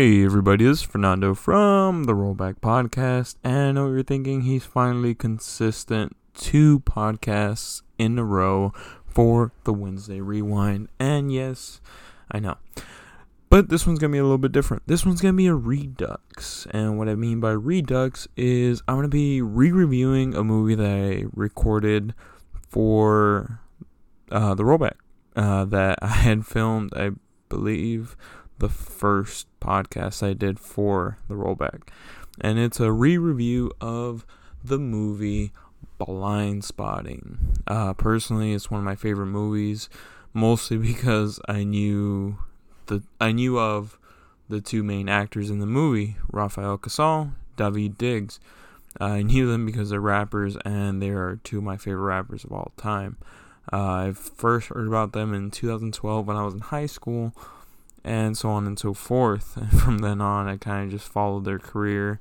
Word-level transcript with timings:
Hey 0.00 0.24
everybody, 0.24 0.64
this 0.64 0.78
is 0.78 0.82
Fernando 0.82 1.34
from 1.34 2.04
the 2.04 2.14
Rollback 2.14 2.60
Podcast, 2.60 3.34
and 3.44 3.54
I 3.54 3.72
know 3.72 3.92
you're 3.92 4.02
thinking 4.02 4.40
he's 4.40 4.64
finally 4.64 5.14
consistent 5.14 6.16
two 6.32 6.80
podcasts 6.80 7.82
in 7.98 8.18
a 8.18 8.24
row 8.24 8.72
for 9.04 9.52
the 9.64 9.74
Wednesday 9.74 10.22
Rewind, 10.22 10.88
and 10.98 11.30
yes, 11.30 11.82
I 12.32 12.38
know. 12.38 12.56
But 13.50 13.68
this 13.68 13.86
one's 13.86 13.98
gonna 13.98 14.12
be 14.12 14.16
a 14.16 14.22
little 14.22 14.38
bit 14.38 14.52
different. 14.52 14.84
This 14.86 15.04
one's 15.04 15.20
gonna 15.20 15.34
be 15.34 15.48
a 15.48 15.54
redux, 15.54 16.66
and 16.70 16.96
what 16.96 17.10
I 17.10 17.14
mean 17.14 17.38
by 17.38 17.50
redux 17.50 18.26
is 18.38 18.82
I'm 18.88 18.96
gonna 18.96 19.08
be 19.08 19.42
re-reviewing 19.42 20.34
a 20.34 20.42
movie 20.42 20.76
that 20.76 20.86
I 20.86 21.26
recorded 21.34 22.14
for 22.70 23.60
uh, 24.32 24.54
the 24.54 24.62
Rollback 24.62 24.94
uh, 25.36 25.66
that 25.66 25.98
I 26.02 26.06
had 26.06 26.46
filmed, 26.46 26.94
I 26.96 27.10
believe 27.50 28.16
the 28.60 28.68
first 28.68 29.46
podcast 29.60 30.26
I 30.26 30.34
did 30.34 30.60
for 30.60 31.18
the 31.28 31.34
rollback. 31.34 31.88
And 32.40 32.58
it's 32.58 32.80
a 32.80 32.92
re 32.92 33.18
review 33.18 33.72
of 33.80 34.24
the 34.62 34.78
movie 34.78 35.52
Blindspotting. 35.98 37.62
Uh, 37.66 37.92
personally, 37.94 38.52
it's 38.52 38.70
one 38.70 38.78
of 38.78 38.84
my 38.84 38.94
favorite 38.96 39.26
movies, 39.26 39.88
mostly 40.32 40.76
because 40.78 41.40
I 41.48 41.64
knew 41.64 42.38
the 42.86 43.02
I 43.20 43.32
knew 43.32 43.58
of 43.58 43.98
the 44.48 44.60
two 44.60 44.82
main 44.82 45.08
actors 45.08 45.50
in 45.50 45.58
the 45.58 45.66
movie, 45.66 46.16
Rafael 46.30 46.78
Casal, 46.78 47.32
Daveed 47.56 47.98
Diggs. 47.98 48.40
I 49.00 49.22
knew 49.22 49.50
them 49.50 49.64
because 49.64 49.90
they're 49.90 50.00
rappers, 50.00 50.56
and 50.64 51.00
they 51.00 51.10
are 51.10 51.38
two 51.44 51.58
of 51.58 51.64
my 51.64 51.76
favorite 51.76 52.02
rappers 52.02 52.44
of 52.44 52.52
all 52.52 52.72
time. 52.76 53.16
Uh, 53.72 53.76
I 53.76 54.12
first 54.12 54.68
heard 54.68 54.88
about 54.88 55.12
them 55.12 55.32
in 55.32 55.50
2012 55.50 56.26
when 56.26 56.36
I 56.36 56.44
was 56.44 56.54
in 56.54 56.60
high 56.60 56.86
school 56.86 57.32
and 58.04 58.36
so 58.36 58.50
on 58.50 58.66
and 58.66 58.78
so 58.78 58.94
forth. 58.94 59.56
And 59.60 59.80
from 59.80 59.98
then 59.98 60.20
on, 60.20 60.48
I 60.48 60.56
kind 60.56 60.84
of 60.84 60.90
just 60.90 61.10
followed 61.10 61.44
their 61.44 61.58
career 61.58 62.20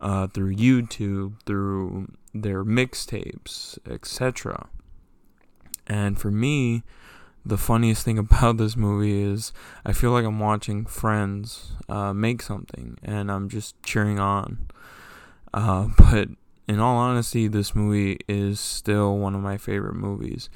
uh, 0.00 0.26
through 0.26 0.54
YouTube, 0.54 1.42
through 1.46 2.08
their 2.34 2.64
mixtapes, 2.64 3.78
etc. 3.88 4.68
And 5.86 6.18
for 6.18 6.30
me, 6.30 6.82
the 7.44 7.58
funniest 7.58 8.04
thing 8.04 8.18
about 8.26 8.56
this 8.56 8.76
movie 8.76 9.22
is 9.22 9.52
I 9.84 9.92
feel 9.92 10.10
like 10.10 10.24
I'm 10.24 10.40
watching 10.40 10.84
friends 10.84 11.72
uh, 11.88 12.12
make 12.12 12.42
something, 12.42 12.98
and 13.02 13.30
I'm 13.30 13.48
just 13.48 13.80
cheering 13.82 14.18
on. 14.18 14.66
Uh, 15.54 15.88
but 15.98 16.28
in 16.68 16.78
all 16.78 16.96
honesty, 16.96 17.48
this 17.48 17.74
movie 17.74 18.18
is 18.28 18.60
still 18.60 19.18
one 19.18 19.34
of 19.34 19.40
my 19.40 19.56
favorite 19.56 19.94
movies. 19.94 20.48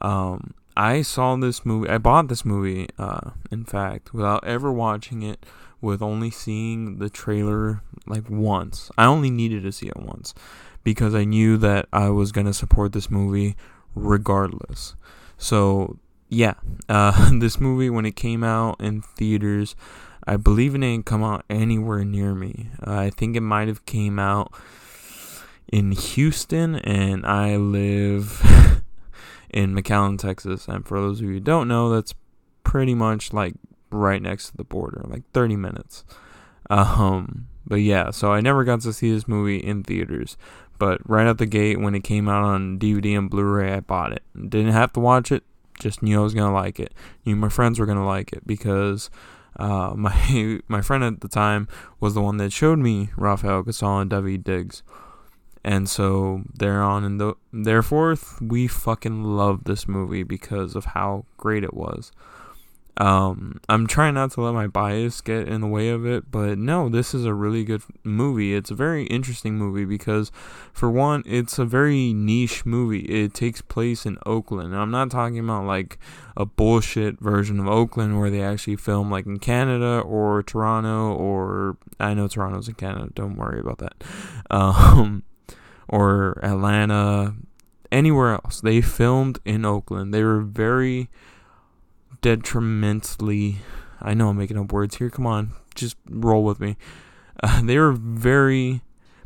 Um, 0.00 0.54
I 0.76 1.02
saw 1.02 1.36
this 1.36 1.64
movie. 1.66 1.88
I 1.88 1.98
bought 1.98 2.28
this 2.28 2.44
movie, 2.44 2.88
uh, 2.98 3.30
in 3.50 3.64
fact, 3.64 4.14
without 4.14 4.44
ever 4.44 4.72
watching 4.72 5.22
it, 5.22 5.44
with 5.80 6.00
only 6.00 6.30
seeing 6.30 6.98
the 6.98 7.10
trailer 7.10 7.82
like 8.06 8.30
once. 8.30 8.90
I 8.96 9.04
only 9.04 9.30
needed 9.30 9.62
to 9.64 9.72
see 9.72 9.88
it 9.88 9.96
once 9.96 10.34
because 10.84 11.14
I 11.14 11.24
knew 11.24 11.56
that 11.58 11.86
I 11.92 12.08
was 12.10 12.32
gonna 12.32 12.52
support 12.52 12.92
this 12.92 13.10
movie 13.10 13.56
regardless. 13.94 14.94
So 15.38 15.98
yeah, 16.28 16.54
uh, 16.88 17.30
this 17.38 17.60
movie 17.60 17.90
when 17.90 18.06
it 18.06 18.16
came 18.16 18.42
out 18.42 18.80
in 18.80 19.02
theaters, 19.02 19.74
I 20.26 20.36
believe 20.36 20.74
it 20.74 20.78
didn't 20.78 21.06
come 21.06 21.22
out 21.22 21.44
anywhere 21.50 22.04
near 22.04 22.34
me. 22.34 22.70
Uh, 22.84 22.94
I 22.94 23.10
think 23.10 23.36
it 23.36 23.40
might 23.40 23.68
have 23.68 23.84
came 23.86 24.18
out 24.18 24.52
in 25.70 25.92
Houston, 25.92 26.76
and 26.76 27.26
I 27.26 27.56
live. 27.56 28.40
in 29.52 29.74
McAllen, 29.74 30.18
Texas. 30.18 30.66
And 30.68 30.86
for 30.86 31.00
those 31.00 31.20
of 31.20 31.26
you 31.26 31.34
who 31.34 31.40
don't 31.40 31.68
know, 31.68 31.90
that's 31.90 32.14
pretty 32.64 32.94
much 32.94 33.32
like 33.32 33.54
right 33.90 34.22
next 34.22 34.50
to 34.50 34.56
the 34.56 34.64
border, 34.64 35.02
like 35.06 35.22
30 35.32 35.56
minutes. 35.56 36.04
Um, 36.70 37.48
but 37.66 37.76
yeah, 37.76 38.10
so 38.10 38.32
I 38.32 38.40
never 38.40 38.64
got 38.64 38.80
to 38.82 38.92
see 38.92 39.12
this 39.12 39.28
movie 39.28 39.58
in 39.58 39.82
theaters. 39.82 40.36
But 40.78 41.08
right 41.08 41.26
out 41.26 41.38
the 41.38 41.46
gate, 41.46 41.80
when 41.80 41.94
it 41.94 42.02
came 42.02 42.28
out 42.28 42.42
on 42.42 42.78
DVD 42.78 43.16
and 43.16 43.30
Blu 43.30 43.44
ray, 43.44 43.72
I 43.72 43.80
bought 43.80 44.12
it. 44.12 44.22
Didn't 44.34 44.72
have 44.72 44.92
to 44.94 45.00
watch 45.00 45.30
it, 45.30 45.44
just 45.78 46.02
knew 46.02 46.18
I 46.18 46.22
was 46.22 46.34
going 46.34 46.48
to 46.48 46.54
like 46.54 46.80
it. 46.80 46.92
Knew 47.24 47.36
my 47.36 47.48
friends 47.48 47.78
were 47.78 47.86
going 47.86 47.98
to 47.98 48.04
like 48.04 48.32
it 48.32 48.46
because. 48.46 49.10
Uh, 49.54 49.92
my 49.96 50.60
my 50.66 50.80
friend 50.80 51.04
at 51.04 51.20
the 51.20 51.28
time 51.28 51.68
was 52.00 52.14
the 52.14 52.22
one 52.22 52.38
that 52.38 52.50
showed 52.50 52.78
me 52.78 53.10
Rafael 53.18 53.62
Casal 53.62 54.00
and 54.00 54.10
Daveed 54.10 54.42
Diggs. 54.44 54.82
And 55.64 55.88
so 55.88 56.42
they're 56.54 56.82
on 56.82 57.04
and 57.04 57.20
the, 57.20 57.34
therefore 57.52 58.16
we 58.40 58.66
fucking 58.66 59.22
love 59.22 59.64
this 59.64 59.86
movie 59.86 60.24
because 60.24 60.74
of 60.74 60.86
how 60.86 61.24
great 61.36 61.62
it 61.62 61.74
was. 61.74 62.10
Um, 62.98 63.58
I'm 63.70 63.86
trying 63.86 64.14
not 64.14 64.32
to 64.32 64.42
let 64.42 64.52
my 64.52 64.66
bias 64.66 65.22
get 65.22 65.48
in 65.48 65.62
the 65.62 65.66
way 65.66 65.88
of 65.88 66.04
it, 66.04 66.30
but 66.30 66.58
no, 66.58 66.90
this 66.90 67.14
is 67.14 67.24
a 67.24 67.32
really 67.32 67.64
good 67.64 67.82
movie. 68.04 68.54
It's 68.54 68.70
a 68.70 68.74
very 68.74 69.04
interesting 69.06 69.56
movie 69.56 69.86
because, 69.86 70.30
for 70.74 70.90
one, 70.90 71.22
it's 71.24 71.58
a 71.58 71.64
very 71.64 72.12
niche 72.12 72.66
movie. 72.66 73.00
It 73.00 73.32
takes 73.32 73.62
place 73.62 74.04
in 74.04 74.18
Oakland. 74.26 74.72
And 74.72 74.80
I'm 74.80 74.90
not 74.90 75.10
talking 75.10 75.38
about 75.38 75.64
like 75.64 75.98
a 76.36 76.44
bullshit 76.44 77.18
version 77.18 77.58
of 77.58 77.66
Oakland 77.66 78.18
where 78.18 78.30
they 78.30 78.42
actually 78.42 78.76
film 78.76 79.10
like 79.10 79.24
in 79.24 79.38
Canada 79.38 80.00
or 80.00 80.42
Toronto 80.42 81.14
or 81.14 81.78
I 81.98 82.12
know 82.12 82.28
Toronto's 82.28 82.68
in 82.68 82.74
Canada. 82.74 83.08
Don't 83.14 83.36
worry 83.36 83.60
about 83.60 83.78
that. 83.78 83.94
Um, 84.50 85.22
or 85.88 86.38
Atlanta, 86.42 87.34
anywhere 87.90 88.32
else. 88.32 88.60
They 88.60 88.80
filmed 88.80 89.38
in 89.44 89.64
Oakland. 89.64 90.12
They 90.12 90.24
were 90.24 90.40
very 90.40 91.08
detrimentally. 92.20 93.58
I 94.00 94.14
know 94.14 94.30
I'm 94.30 94.38
making 94.38 94.58
up 94.58 94.72
words 94.72 94.96
here. 94.96 95.10
Come 95.10 95.26
on, 95.26 95.52
just 95.74 95.96
roll 96.08 96.44
with 96.44 96.60
me. 96.60 96.76
Uh, 97.42 97.62
they 97.64 97.78
were 97.78 97.92
very 97.92 98.82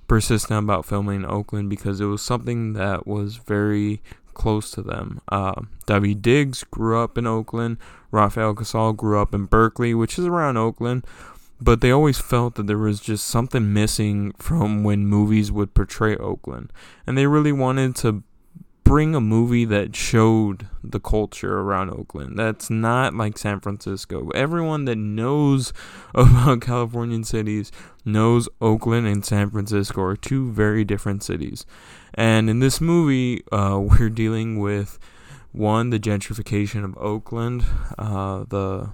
persistent 0.09 0.65
about 0.65 0.85
filming 0.85 1.23
in 1.23 1.27
Oakland 1.27 1.71
because 1.71 2.01
it 2.01 2.07
was 2.07 2.23
something 2.23 2.75
that 2.75 3.07
was 3.07 3.37
very 3.37 4.03
close 4.35 4.71
to 4.71 4.83
them. 4.83 5.21
Uh, 5.29 5.55
Daveed 5.87 6.21
Diggs 6.21 6.63
grew 6.65 6.99
up 7.03 7.17
in 7.17 7.27
Oakland. 7.27 7.79
Rafael 8.11 8.55
Casal 8.55 8.93
grew 8.93 9.21
up 9.21 9.35
in 9.35 9.47
Berkeley, 9.47 9.95
which 9.95 10.19
is 10.19 10.27
around 10.27 10.57
Oakland 10.57 11.05
but 11.61 11.81
they 11.81 11.91
always 11.91 12.19
felt 12.19 12.55
that 12.57 12.67
there 12.67 12.79
was 12.79 13.01
just 13.01 13.27
something 13.27 13.73
missing 13.73 14.33
from 14.39 14.85
when 14.85 15.07
movies 15.07 15.51
would 15.51 15.75
portray 15.75 16.17
Oakland. 16.17 16.73
And 17.07 17.17
they 17.17 17.27
really 17.27 17.53
wanted 17.53 17.97
to 17.97 18.23
bring 18.87 19.17
a 19.17 19.21
movie 19.21 19.65
that 19.65 19.97
showed 19.97 20.69
the 20.85 21.01
culture 21.01 21.59
around 21.59 21.91
Oakland. 21.91 22.39
That's 22.39 22.71
not 22.71 23.15
like 23.15 23.37
San 23.37 23.59
Francisco. 23.59 24.31
Everyone 24.33 24.85
that 24.85 24.97
knows 24.97 25.73
about 26.15 26.61
Californian 26.61 27.25
cities 27.25 27.73
knows 28.05 28.49
Oakland 28.61 29.09
and 29.09 29.25
San 29.25 29.51
Francisco 29.51 30.03
are 30.03 30.17
two 30.17 30.53
very 30.53 30.85
different 30.85 31.25
cities. 31.25 31.67
And 32.15 32.49
in 32.49 32.61
this 32.61 32.81
movie, 32.81 33.43
uh, 33.51 33.81
we're 33.83 34.09
dealing 34.09 34.61
with 34.61 35.01
one, 35.51 35.91
the 35.91 35.99
gentrification 35.99 36.85
of 36.85 36.97
Oakland, 36.99 37.65
uh, 37.99 38.45
the 38.49 38.91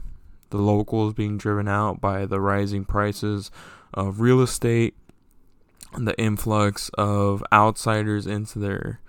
the 0.52 0.58
locals 0.58 1.14
being 1.14 1.36
driven 1.36 1.66
out 1.66 2.00
by 2.00 2.26
the 2.26 2.40
rising 2.40 2.84
prices 2.84 3.50
of 3.92 4.20
real 4.20 4.40
estate, 4.40 4.94
the 5.98 6.16
influx 6.18 6.90
of 6.90 7.42
outsiders 7.52 8.26
into 8.26 8.58
their 8.58 9.00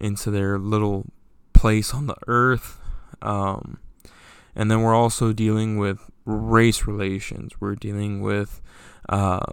into 0.00 0.30
their 0.30 0.58
little 0.58 1.06
place 1.52 1.94
on 1.94 2.06
the 2.06 2.16
earth. 2.26 2.78
Um, 3.22 3.78
and 4.54 4.70
then 4.70 4.82
we're 4.82 4.94
also 4.94 5.32
dealing 5.32 5.78
with 5.78 6.10
race 6.26 6.86
relations. 6.86 7.52
We're 7.60 7.76
dealing 7.76 8.20
with 8.20 8.60
uh, 9.08 9.46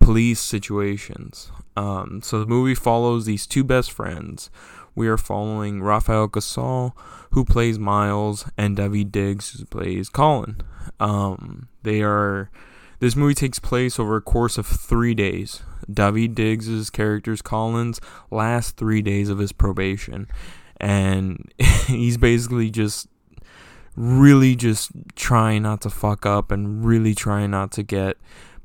police 0.00 0.40
situations. 0.40 1.50
Um, 1.76 2.20
so 2.22 2.40
the 2.40 2.46
movie 2.46 2.74
follows 2.74 3.24
these 3.24 3.46
two 3.46 3.64
best 3.64 3.92
friends 3.92 4.50
we 4.98 5.06
are 5.06 5.16
following 5.16 5.80
Rafael 5.80 6.26
Casal, 6.26 6.96
who 7.30 7.44
plays 7.44 7.78
Miles, 7.78 8.50
and 8.58 8.76
Daveed 8.76 9.12
Diggs, 9.12 9.52
who 9.52 9.64
plays 9.64 10.08
Colin. 10.08 10.60
Um, 10.98 11.68
they 11.84 12.02
are. 12.02 12.50
This 12.98 13.14
movie 13.14 13.34
takes 13.34 13.60
place 13.60 14.00
over 14.00 14.16
a 14.16 14.20
course 14.20 14.58
of 14.58 14.66
three 14.66 15.14
days. 15.14 15.62
Daveed 15.88 16.34
Diggs' 16.34 16.90
character's 16.90 17.40
Colin's 17.40 18.00
last 18.32 18.76
three 18.76 19.00
days 19.00 19.28
of 19.28 19.38
his 19.38 19.52
probation, 19.52 20.26
and 20.80 21.48
he's 21.86 22.16
basically 22.16 22.68
just 22.68 23.06
really 23.94 24.56
just 24.56 24.90
trying 25.14 25.62
not 25.62 25.80
to 25.82 25.90
fuck 25.90 26.26
up 26.26 26.50
and 26.50 26.84
really 26.84 27.14
trying 27.14 27.52
not 27.52 27.70
to 27.72 27.84
get 27.84 28.16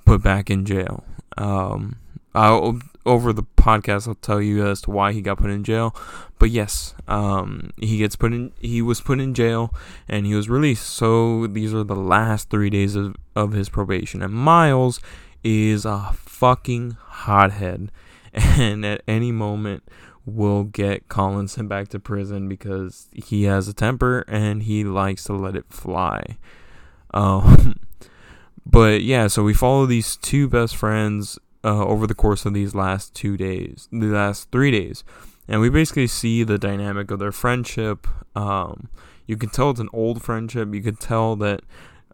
put 0.04 0.24
back 0.24 0.50
in 0.50 0.66
jail. 0.66 1.04
Um, 1.38 1.98
I'll 2.34 2.80
over 3.06 3.34
the 3.34 3.44
podcast 3.44 4.08
I'll 4.08 4.16
tell 4.16 4.42
you 4.42 4.66
as 4.66 4.82
to 4.82 4.92
why 4.92 5.12
he 5.14 5.22
got 5.22 5.38
put 5.38 5.50
in 5.50 5.64
jail. 5.64 5.96
But 6.40 6.50
yes, 6.50 6.96
um, 7.08 7.72
he 7.78 7.98
gets 7.98 8.16
put 8.16 8.34
in. 8.34 8.52
He 8.60 8.82
was 8.82 9.02
put 9.02 9.20
in 9.20 9.34
jail 9.34 9.74
and 10.08 10.26
he 10.26 10.36
was 10.36 10.50
released. 10.50 10.88
So 10.88 11.48
these 11.48 11.74
are 11.74 11.84
the 11.84 11.96
last 11.96 12.50
three 12.50 12.70
days 12.70 12.96
of, 12.96 13.16
of 13.36 13.54
his 13.54 13.70
probation. 13.70 14.22
And 14.22 14.34
Miles 14.34 15.00
is 15.44 15.86
a 15.86 16.12
fucking 16.14 16.98
hothead, 17.00 17.92
and 18.34 18.86
at 18.86 19.04
any 19.08 19.32
moment 19.32 19.84
will 20.26 20.64
get 20.64 21.10
Colin 21.10 21.50
sent 21.50 21.68
back 21.68 21.90
to 21.90 22.00
prison 22.00 22.48
because 22.48 23.10
he 23.14 23.44
has 23.44 23.68
a 23.68 23.74
temper 23.74 24.24
and 24.28 24.64
he 24.64 24.86
likes 24.86 25.26
to 25.26 25.34
let 25.34 25.56
it 25.56 25.66
fly. 25.70 26.38
Um, 27.14 27.80
But 28.66 29.02
yeah, 29.04 29.28
so 29.28 29.44
we 29.44 29.54
follow 29.54 29.86
these 29.86 30.16
two 30.16 30.48
best 30.48 30.76
friends 30.76 31.38
uh, 31.64 31.86
over 31.86 32.08
the 32.08 32.16
course 32.16 32.46
of 32.46 32.54
these 32.54 32.76
last 32.76 33.14
two 33.14 33.38
days, 33.38 33.88
the 33.92 34.08
last 34.08 34.52
three 34.52 34.72
days, 34.72 35.04
and 35.48 35.62
we 35.62 35.70
basically 35.70 36.08
see 36.08 36.44
the 36.44 36.58
dynamic 36.58 37.12
of 37.12 37.20
their 37.20 37.32
friendship. 37.32 38.08
Um, 38.36 38.90
you 39.26 39.38
can 39.38 39.50
tell 39.50 39.72
it's 39.72 39.80
an 39.80 39.90
old 39.94 40.22
friendship. 40.22 40.74
You 40.74 40.82
could 40.82 41.00
tell 41.00 41.36
that 41.38 41.62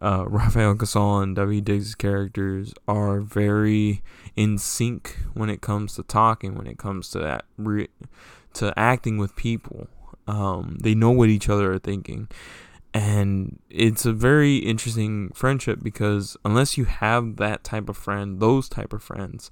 uh, 0.00 0.24
Rafael 0.28 0.74
Casal 0.74 1.20
and 1.20 1.36
W. 1.36 1.60
Diggs' 1.60 1.94
characters 1.94 2.72
are 2.88 3.20
very 3.20 4.02
in 4.36 4.58
sync 4.58 5.18
when 5.34 5.50
it 5.50 5.60
comes 5.60 5.94
to 5.94 6.02
talking, 6.02 6.54
when 6.54 6.66
it 6.66 6.78
comes 6.78 7.10
to 7.10 7.18
that 7.18 7.44
re- 7.56 7.88
to 8.54 8.72
acting 8.78 9.18
with 9.18 9.36
people. 9.36 9.88
Um, 10.26 10.78
they 10.80 10.94
know 10.94 11.10
what 11.10 11.28
each 11.28 11.48
other 11.48 11.72
are 11.72 11.78
thinking. 11.78 12.28
And 12.92 13.60
it's 13.70 14.04
a 14.04 14.12
very 14.12 14.56
interesting 14.56 15.30
friendship 15.30 15.80
because 15.82 16.36
unless 16.44 16.76
you 16.76 16.86
have 16.86 17.36
that 17.36 17.62
type 17.62 17.88
of 17.88 17.96
friend, 17.96 18.40
those 18.40 18.68
type 18.68 18.92
of 18.92 19.02
friends, 19.02 19.50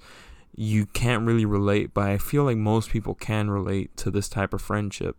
you 0.56 0.86
can't 0.86 1.24
really 1.24 1.44
relate. 1.44 1.94
But 1.94 2.08
I 2.08 2.18
feel 2.18 2.44
like 2.44 2.56
most 2.56 2.90
people 2.90 3.14
can 3.14 3.48
relate 3.50 3.96
to 3.98 4.10
this 4.10 4.28
type 4.28 4.52
of 4.52 4.60
friendship. 4.60 5.16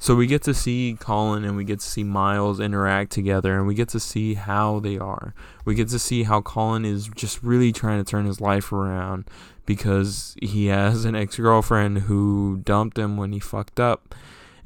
So 0.00 0.14
we 0.14 0.28
get 0.28 0.42
to 0.42 0.54
see 0.54 0.96
Colin 1.00 1.44
and 1.44 1.56
we 1.56 1.64
get 1.64 1.80
to 1.80 1.86
see 1.86 2.04
Miles 2.04 2.60
interact 2.60 3.10
together 3.10 3.58
and 3.58 3.66
we 3.66 3.74
get 3.74 3.88
to 3.88 4.00
see 4.00 4.34
how 4.34 4.78
they 4.78 4.96
are. 4.96 5.34
We 5.64 5.74
get 5.74 5.88
to 5.88 5.98
see 5.98 6.22
how 6.22 6.40
Colin 6.40 6.84
is 6.84 7.08
just 7.08 7.42
really 7.42 7.72
trying 7.72 8.02
to 8.02 8.08
turn 8.08 8.24
his 8.24 8.40
life 8.40 8.70
around 8.70 9.28
because 9.66 10.36
he 10.40 10.66
has 10.66 11.04
an 11.04 11.16
ex 11.16 11.36
girlfriend 11.36 11.98
who 11.98 12.60
dumped 12.64 12.96
him 12.96 13.16
when 13.16 13.32
he 13.32 13.40
fucked 13.40 13.80
up. 13.80 14.14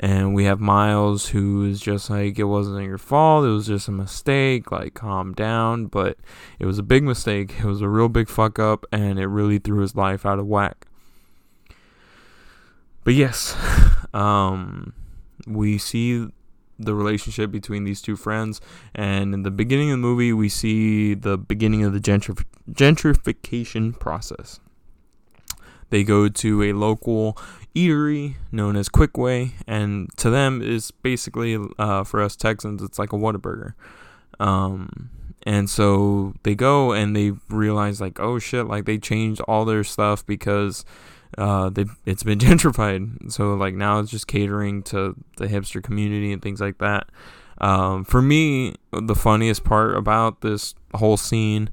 And 0.02 0.34
we 0.34 0.46
have 0.46 0.58
Miles 0.58 1.28
who 1.28 1.64
is 1.64 1.80
just 1.80 2.10
like, 2.10 2.36
it 2.36 2.44
wasn't 2.44 2.84
your 2.84 2.98
fault. 2.98 3.44
It 3.44 3.50
was 3.50 3.68
just 3.68 3.86
a 3.86 3.92
mistake. 3.92 4.72
Like, 4.72 4.94
calm 4.94 5.32
down. 5.32 5.86
But 5.86 6.18
it 6.58 6.66
was 6.66 6.80
a 6.80 6.82
big 6.82 7.04
mistake. 7.04 7.54
It 7.60 7.64
was 7.64 7.80
a 7.80 7.88
real 7.88 8.08
big 8.08 8.28
fuck 8.28 8.58
up. 8.58 8.84
And 8.90 9.20
it 9.20 9.28
really 9.28 9.60
threw 9.60 9.80
his 9.80 9.94
life 9.94 10.26
out 10.26 10.40
of 10.40 10.46
whack. 10.46 10.88
But 13.04 13.14
yes, 13.14 13.56
um, 14.12 14.92
we 15.46 15.78
see 15.78 16.26
the 16.80 16.94
relationship 16.96 17.52
between 17.52 17.84
these 17.84 18.02
two 18.02 18.16
friends. 18.16 18.60
And 18.96 19.32
in 19.32 19.44
the 19.44 19.52
beginning 19.52 19.92
of 19.92 19.94
the 19.94 20.02
movie, 20.02 20.32
we 20.32 20.48
see 20.48 21.14
the 21.14 21.38
beginning 21.38 21.84
of 21.84 21.92
the 21.92 22.00
gentrif- 22.00 22.44
gentrification 22.72 23.96
process. 24.00 24.58
They 25.92 26.04
go 26.04 26.26
to 26.26 26.62
a 26.62 26.72
local 26.72 27.36
eatery 27.76 28.36
known 28.50 28.76
as 28.76 28.88
Kwik 28.88 29.18
Way, 29.18 29.52
and 29.66 30.08
to 30.16 30.30
them 30.30 30.62
is 30.62 30.90
basically 30.90 31.58
uh, 31.78 32.02
for 32.04 32.22
us 32.22 32.34
Texans, 32.34 32.82
it's 32.82 32.98
like 32.98 33.12
a 33.12 33.16
Whataburger. 33.16 33.74
Um, 34.40 35.10
and 35.42 35.68
so 35.68 36.32
they 36.44 36.54
go 36.54 36.92
and 36.92 37.14
they 37.14 37.32
realize 37.50 38.00
like, 38.00 38.18
oh 38.18 38.38
shit, 38.38 38.66
like 38.66 38.86
they 38.86 38.96
changed 38.96 39.42
all 39.42 39.66
their 39.66 39.84
stuff 39.84 40.24
because 40.24 40.86
uh, 41.36 41.68
they 41.68 41.84
it's 42.06 42.22
been 42.22 42.38
gentrified. 42.48 43.30
So 43.30 43.52
like 43.52 43.74
now 43.74 43.98
it's 43.98 44.10
just 44.10 44.26
catering 44.26 44.82
to 44.84 45.14
the 45.36 45.46
hipster 45.46 45.82
community 45.82 46.32
and 46.32 46.40
things 46.40 46.62
like 46.62 46.78
that. 46.78 47.10
Um, 47.58 48.06
for 48.06 48.22
me, 48.22 48.76
the 48.92 49.14
funniest 49.14 49.62
part 49.62 49.94
about 49.94 50.40
this 50.40 50.74
whole 50.94 51.18
scene 51.18 51.68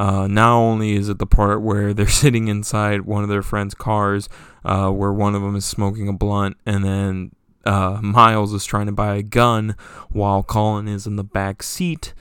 uh, 0.00 0.26
not 0.26 0.56
only 0.56 0.94
is 0.94 1.10
it 1.10 1.18
the 1.18 1.26
part 1.26 1.60
where 1.60 1.92
they're 1.94 2.08
sitting 2.08 2.48
inside 2.48 3.02
one 3.02 3.22
of 3.22 3.28
their 3.28 3.42
friends' 3.42 3.74
cars, 3.74 4.30
uh, 4.64 4.88
where 4.88 5.12
one 5.12 5.34
of 5.34 5.42
them 5.42 5.54
is 5.54 5.66
smoking 5.66 6.08
a 6.08 6.12
blunt, 6.12 6.56
and 6.64 6.82
then 6.82 7.32
uh, 7.66 7.98
Miles 8.00 8.54
is 8.54 8.64
trying 8.64 8.86
to 8.86 8.92
buy 8.92 9.16
a 9.16 9.22
gun 9.22 9.76
while 10.08 10.42
Colin 10.42 10.88
is 10.88 11.06
in 11.06 11.16
the 11.16 11.24
back 11.24 11.62
seat 11.62 12.14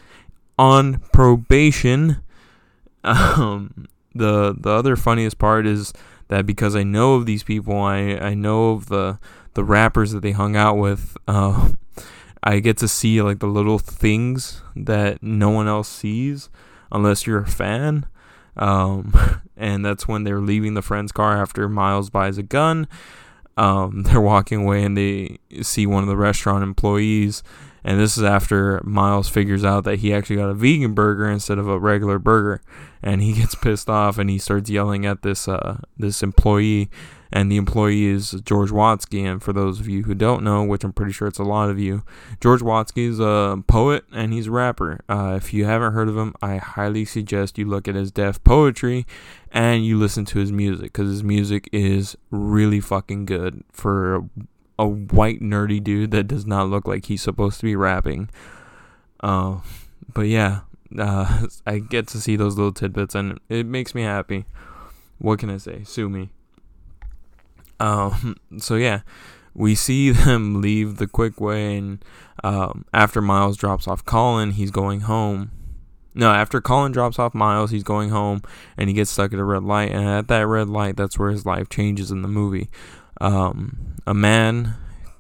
on 0.58 1.00
probation. 1.14 2.18
Um, 3.02 3.88
the 4.14 4.54
the 4.60 4.72
other 4.72 4.98
funniest 4.98 5.38
part 5.38 5.66
is 5.66 5.94
that 6.28 6.46
because 6.46 6.76
I 6.76 6.84
know 6.84 7.14
of 7.14 7.26
these 7.26 7.44
people, 7.44 7.78
I 7.78 8.18
I 8.18 8.34
know 8.34 8.72
of 8.72 8.88
the 8.88 9.20
the 9.54 9.64
rappers 9.64 10.12
that 10.12 10.20
they 10.20 10.34
hung 10.34 10.58
out 10.58 10.76
with. 10.76 11.16
Uh, 11.26 11.70
I 12.44 12.60
get 12.60 12.76
to 12.80 12.90
see 12.90 13.22
like 13.22 13.40
the 13.40 13.48
little 13.48 13.80
things 13.80 14.62
that 14.76 15.24
no 15.24 15.50
one 15.50 15.70
else 15.70 15.88
sees 15.88 16.50
unless 16.92 17.26
you're 17.26 17.42
a 17.42 17.48
fan. 17.48 18.06
Um, 18.58 19.14
and 19.58 19.86
that's 19.86 20.08
when 20.08 20.24
they're 20.24 20.42
leaving 20.42 20.74
the 20.74 20.82
friend's 20.82 21.12
car 21.12 21.42
after 21.42 21.68
Miles 21.70 22.10
buys 22.10 22.38
a 22.38 22.44
gun. 22.44 22.88
Um, 23.58 24.04
they're 24.04 24.22
walking 24.22 24.64
away 24.64 24.84
and 24.84 24.98
they 24.98 25.40
see 25.62 25.86
one 25.86 26.04
of 26.04 26.10
the 26.10 26.18
restaurant 26.18 26.64
employees. 26.64 27.44
And 27.90 28.00
this 28.00 28.20
is 28.20 28.24
after 28.24 28.80
Miles 28.84 29.30
figures 29.30 29.66
out 29.66 29.84
that 29.86 29.98
he 29.98 30.14
actually 30.14 30.36
got 30.36 30.52
a 30.52 30.54
vegan 30.54 30.94
burger 30.94 31.28
instead 31.28 31.58
of 31.58 31.68
a 31.68 31.80
regular 31.80 32.20
burger, 32.20 32.62
and 33.02 33.20
he 33.20 33.34
gets 33.42 33.56
pissed 33.56 33.90
off 33.90 34.20
and 34.20 34.30
he 34.30 34.38
starts 34.38 34.70
yelling 34.70 35.08
at 35.08 35.24
this 35.24 35.48
uh, 35.48 35.80
this 35.98 36.22
employee 36.22 36.92
and 37.32 37.52
the 37.52 37.58
employee 37.58 38.06
is 38.06 38.30
George 38.46 38.70
Watsky. 38.70 39.24
And 39.24 39.42
for 39.42 39.54
those 39.54 39.80
of 39.80 39.88
you 39.88 40.04
who 40.04 40.14
don't 40.14 40.44
know, 40.44 40.64
which 40.64 40.84
I'm 40.84 40.94
pretty 40.94 41.14
sure 41.14 41.28
it's 41.28 41.40
a 41.40 41.44
lot 41.44 41.72
of 41.72 41.80
you, 41.80 42.04
George 42.40 42.62
Watsky 42.62 43.10
is 43.10 43.20
a 43.20 43.64
poet 43.66 44.06
and 44.14 44.34
he's 44.34 44.46
a 44.46 44.52
rapper. 44.52 45.00
Uh, 45.10 45.34
if 45.36 45.52
you 45.52 45.66
haven't 45.66 45.94
heard 45.94 46.10
of 46.10 46.16
him, 46.16 46.36
I 46.44 46.58
highly 46.58 47.06
suggest 47.06 47.58
you 47.58 47.66
look 47.66 47.88
at 47.88 47.96
his 47.96 48.12
Def 48.12 48.44
Poetry 48.44 49.08
and 49.52 49.84
you 49.84 49.98
listen 49.98 50.26
to 50.26 50.38
his 50.38 50.52
music 50.52 50.94
because 50.94 51.10
his 51.10 51.24
music 51.24 51.68
is 51.72 52.16
really 52.30 52.82
fucking 52.82 53.26
good 53.26 53.64
for 53.72 54.30
a, 54.80 54.88
white 54.88 55.42
nerdy 55.42 55.84
dude 55.84 56.12
that 56.12 56.28
does 56.28 56.46
not 56.46 56.70
look 56.70 56.88
like 56.88 57.06
he's 57.06 57.22
supposed 57.22 57.60
to 57.60 57.66
be 57.66 57.76
rapping. 57.76 58.30
Uh, 59.20 59.60
but 60.14 60.28
yeah, 60.28 60.62
uh, 60.98 61.48
I 61.68 61.80
get 61.80 62.08
to 62.10 62.22
see 62.22 62.36
those 62.36 62.56
little 62.56 62.74
tidbits 62.74 63.16
and 63.16 63.40
it 63.50 63.66
makes 63.66 63.94
me 63.94 64.04
happy. 64.04 64.46
What 65.18 65.40
can 65.40 65.50
I 65.50 65.58
say? 65.58 65.84
Sue 65.84 66.10
me. 66.10 66.30
Um, 67.80 68.36
so 68.58 68.76
yeah, 68.76 69.02
we 69.54 69.76
see 69.76 70.12
them 70.12 70.62
leave 70.62 70.98
the 70.98 71.08
Kwik 71.08 71.40
Way, 71.40 71.78
and 71.78 72.06
um, 72.44 72.86
after 72.94 73.22
Miles 73.22 73.58
drops 73.58 73.88
off 73.88 74.06
Colin, 74.06 74.52
he's 74.52 74.72
going 74.72 75.02
home. 75.02 75.52
No, 76.16 76.31
after 76.31 76.60
Colin 76.60 76.92
drops 76.92 77.20
off 77.20 77.36
Miles, 77.36 77.72
he's 77.72 77.84
going 77.84 78.10
home, 78.10 78.42
and 78.78 78.90
he 78.90 78.96
gets 78.96 79.12
stuck 79.12 79.31
at 79.31 79.40
a 79.40 79.44
red 79.44 79.64
light. 79.64 79.92
And 79.92 80.08
at 80.08 80.28
that 80.28 80.48
red 80.48 80.68
light, 80.68 80.98
that's 80.98 81.20
where 81.20 81.30
his 81.30 81.46
life 81.46 81.70
changes 81.70 82.12
in 82.12 82.24
the 82.24 82.28
movie. 82.28 82.69
Um, 83.19 83.95
a 84.06 84.14
man 84.14 84.76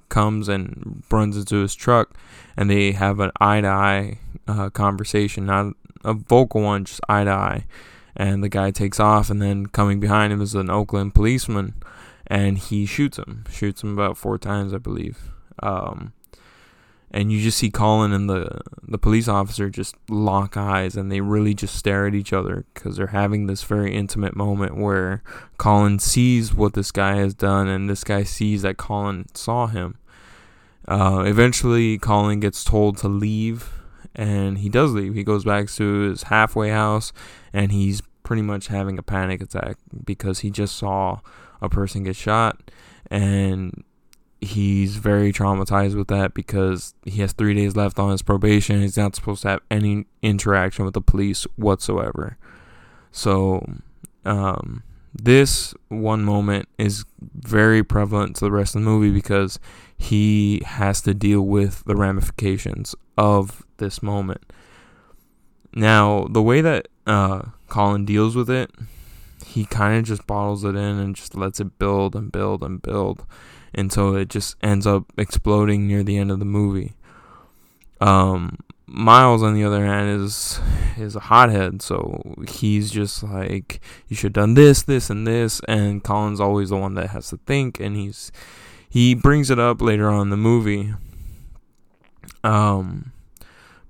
comes 0.09 0.47
and 0.47 1.03
runs 1.11 1.37
into 1.37 1.57
his 1.57 1.75
truck, 1.75 2.17
and 2.57 2.69
they 2.69 2.93
have 2.93 3.19
an 3.19 3.31
eye 3.39 3.61
to 3.61 3.67
eye 3.67 4.19
conversation, 4.73 5.45
not 5.45 5.73
a 6.03 6.13
vocal 6.13 6.61
one, 6.61 6.85
just 6.85 7.01
eye 7.07 7.23
to 7.23 7.31
eye. 7.31 7.65
And 8.15 8.43
the 8.43 8.49
guy 8.49 8.71
takes 8.71 8.99
off, 8.99 9.29
and 9.29 9.41
then 9.41 9.67
coming 9.67 9.99
behind 9.99 10.33
him 10.33 10.41
is 10.41 10.55
an 10.55 10.69
Oakland 10.69 11.13
policeman 11.13 11.75
and 12.29 12.57
he 12.59 12.85
shoots 12.85 13.17
him, 13.17 13.43
shoots 13.49 13.83
him 13.83 13.91
about 13.91 14.17
four 14.17 14.37
times, 14.37 14.73
I 14.73 14.77
believe. 14.77 15.31
Um, 15.63 16.13
and 17.11 17.31
you 17.31 17.41
just 17.41 17.57
see 17.57 17.69
Colin 17.69 18.13
and 18.13 18.29
the 18.29 18.61
the 18.83 18.97
police 18.97 19.27
officer 19.27 19.69
just 19.69 19.95
lock 20.09 20.57
eyes, 20.57 20.95
and 20.95 21.11
they 21.11 21.21
really 21.21 21.53
just 21.53 21.75
stare 21.75 22.07
at 22.07 22.15
each 22.15 22.33
other 22.33 22.65
because 22.73 22.97
they're 22.97 23.07
having 23.07 23.47
this 23.47 23.63
very 23.63 23.95
intimate 23.95 24.35
moment 24.35 24.77
where 24.77 25.23
Colin 25.57 25.99
sees 25.99 26.53
what 26.53 26.73
this 26.73 26.91
guy 26.91 27.15
has 27.15 27.33
done, 27.33 27.67
and 27.67 27.89
this 27.89 28.03
guy 28.03 28.23
sees 28.23 28.61
that 28.61 28.77
Colin 28.77 29.25
saw 29.33 29.67
him. 29.67 29.97
Uh, 30.87 31.23
eventually, 31.25 31.97
Colin 31.97 32.39
gets 32.39 32.63
told 32.63 32.97
to 32.97 33.07
leave, 33.07 33.69
and 34.15 34.59
he 34.59 34.69
does 34.69 34.91
leave. 34.91 35.15
He 35.15 35.23
goes 35.23 35.45
back 35.45 35.69
to 35.71 36.09
his 36.09 36.23
halfway 36.23 36.69
house, 36.69 37.11
and 37.53 37.71
he's 37.71 38.01
pretty 38.23 38.41
much 38.43 38.67
having 38.67 38.99
a 38.99 39.03
panic 39.03 39.41
attack 39.41 39.77
because 40.05 40.39
he 40.39 40.51
just 40.51 40.75
saw 40.75 41.19
a 41.61 41.69
person 41.69 42.03
get 42.03 42.15
shot 42.15 42.71
and 43.09 43.83
he's 44.41 44.95
very 44.95 45.33
traumatized 45.33 45.95
with 45.95 46.07
that 46.07 46.33
because 46.33 46.93
he 47.03 47.21
has 47.21 47.33
three 47.33 47.53
days 47.53 47.75
left 47.75 47.99
on 47.99 48.11
his 48.11 48.21
probation. 48.21 48.81
He's 48.81 48.97
not 48.97 49.15
supposed 49.15 49.41
to 49.43 49.49
have 49.49 49.61
any 49.69 50.05
interaction 50.21 50.85
with 50.85 50.93
the 50.93 51.01
police 51.01 51.43
whatsoever. 51.55 52.37
So, 53.11 53.65
um, 54.25 54.83
this 55.13 55.73
one 55.87 56.23
moment 56.23 56.69
is 56.77 57.03
very 57.19 57.83
prevalent 57.83 58.35
to 58.37 58.45
the 58.45 58.51
rest 58.51 58.75
of 58.75 58.81
the 58.81 58.85
movie 58.89 59.11
because 59.11 59.59
he 59.97 60.61
has 60.65 61.01
to 61.01 61.13
deal 61.13 61.41
with 61.41 61.83
the 61.85 61.95
ramifications 61.95 62.95
of 63.17 63.65
this 63.77 64.03
moment. 64.03 64.41
Now, 65.73 66.27
the 66.29 66.41
way 66.41 66.61
that 66.61 66.87
uh, 67.07 67.41
Colin 67.67 68.05
deals 68.05 68.35
with 68.35 68.49
it 68.49 68.71
he 69.49 69.65
kind 69.65 69.97
of 69.97 70.05
just 70.05 70.27
bottles 70.27 70.63
it 70.63 70.75
in 70.75 70.99
and 70.99 71.15
just 71.15 71.35
lets 71.35 71.59
it 71.59 71.79
build 71.79 72.15
and 72.15 72.31
build 72.31 72.61
and 72.61 72.81
build 72.81 73.25
until 73.73 74.15
it 74.15 74.29
just 74.29 74.55
ends 74.61 74.87
up 74.87 75.05
exploding 75.17 75.87
near 75.87 76.03
the 76.03 76.17
end 76.17 76.31
of 76.31 76.39
the 76.39 76.45
movie. 76.45 76.93
Um, 78.01 78.57
Miles, 78.85 79.43
on 79.43 79.53
the 79.53 79.63
other 79.63 79.85
hand, 79.85 80.21
is 80.21 80.59
is 80.97 81.15
a 81.15 81.19
hothead, 81.19 81.81
so 81.81 82.35
he's 82.47 82.91
just 82.91 83.23
like, 83.23 83.79
you 84.07 84.15
should 84.15 84.35
have 84.35 84.43
done 84.43 84.53
this, 84.55 84.81
this, 84.81 85.09
and 85.09 85.25
this, 85.25 85.61
and 85.67 86.03
Colin's 86.03 86.41
always 86.41 86.69
the 86.69 86.77
one 86.77 86.95
that 86.95 87.11
has 87.11 87.29
to 87.29 87.37
think, 87.45 87.79
and 87.79 87.95
he's 87.95 88.31
he 88.89 89.13
brings 89.13 89.51
it 89.51 89.59
up 89.59 89.81
later 89.81 90.09
on 90.09 90.23
in 90.23 90.29
the 90.29 90.37
movie. 90.37 90.93
Um, 92.43 93.11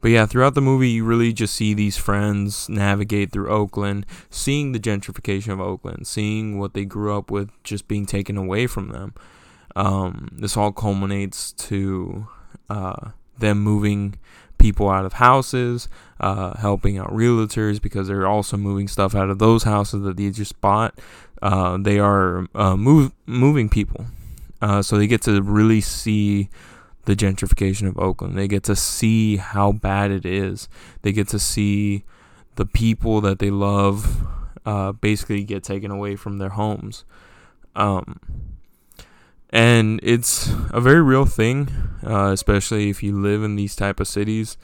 but 0.01 0.11
yeah, 0.11 0.25
throughout 0.25 0.55
the 0.55 0.61
movie, 0.61 0.89
you 0.89 1.05
really 1.05 1.33
just 1.33 1.55
see 1.55 1.73
these 1.73 1.97
friends 1.97 2.69
navigate 2.69 3.31
through 3.31 3.49
Oakland, 3.49 4.05
seeing 4.29 4.71
the 4.71 4.79
gentrification 4.79 5.53
of 5.53 5.61
Oakland, 5.61 6.07
seeing 6.07 6.57
what 6.57 6.73
they 6.73 6.85
grew 6.85 7.17
up 7.17 7.31
with 7.31 7.49
just 7.63 7.87
being 7.87 8.05
taken 8.05 8.37
away 8.37 8.67
from 8.67 8.89
them. 8.89 9.13
Um, 9.75 10.29
this 10.31 10.57
all 10.57 10.71
culminates 10.71 11.51
to 11.53 12.27
uh, 12.69 13.11
them 13.37 13.59
moving 13.59 14.15
people 14.57 14.89
out 14.89 15.05
of 15.05 15.13
houses, 15.13 15.87
uh, 16.19 16.57
helping 16.57 16.97
out 16.97 17.09
realtors 17.09 17.81
because 17.81 18.07
they're 18.07 18.27
also 18.27 18.57
moving 18.57 18.87
stuff 18.87 19.15
out 19.15 19.29
of 19.29 19.39
those 19.39 19.63
houses 19.63 20.03
that 20.03 20.17
they 20.17 20.29
just 20.29 20.59
bought. 20.61 20.99
Uh, 21.41 21.77
they 21.79 21.97
are 21.97 22.47
uh, 22.53 22.75
move, 22.75 23.13
moving 23.25 23.69
people. 23.69 24.05
Uh, 24.61 24.81
so 24.81 24.97
they 24.97 25.07
get 25.07 25.21
to 25.21 25.41
really 25.41 25.81
see 25.81 26.49
the 27.05 27.15
gentrification 27.15 27.87
of 27.87 27.97
Oakland. 27.97 28.37
They 28.37 28.47
get 28.47 28.63
to 28.63 28.75
see 28.75 29.37
how 29.37 29.71
bad 29.71 30.11
it 30.11 30.25
is. 30.25 30.67
They 31.01 31.11
get 31.11 31.29
to 31.29 31.39
see 31.39 32.03
the 32.55 32.65
people 32.65 33.21
that 33.21 33.39
they 33.39 33.49
love 33.49 34.27
uh, 34.65 34.91
basically 34.91 35.43
get 35.43 35.63
taken 35.63 35.91
away 35.91 36.17
from 36.17 36.37
their 36.37 36.49
homes. 36.49 37.05
Um, 37.75 38.19
and 39.51 39.99
it's 40.03 40.49
a 40.71 40.81
very 40.81 41.01
real 41.01 41.25
thing, 41.25 41.69
uh, 42.05 42.31
especially 42.31 42.89
if 42.89 43.01
you 43.01 43.19
live 43.19 43.43
in 43.43 43.55
these 43.55 43.75
type 43.75 43.99
of 43.99 44.07
cities. 44.07 44.57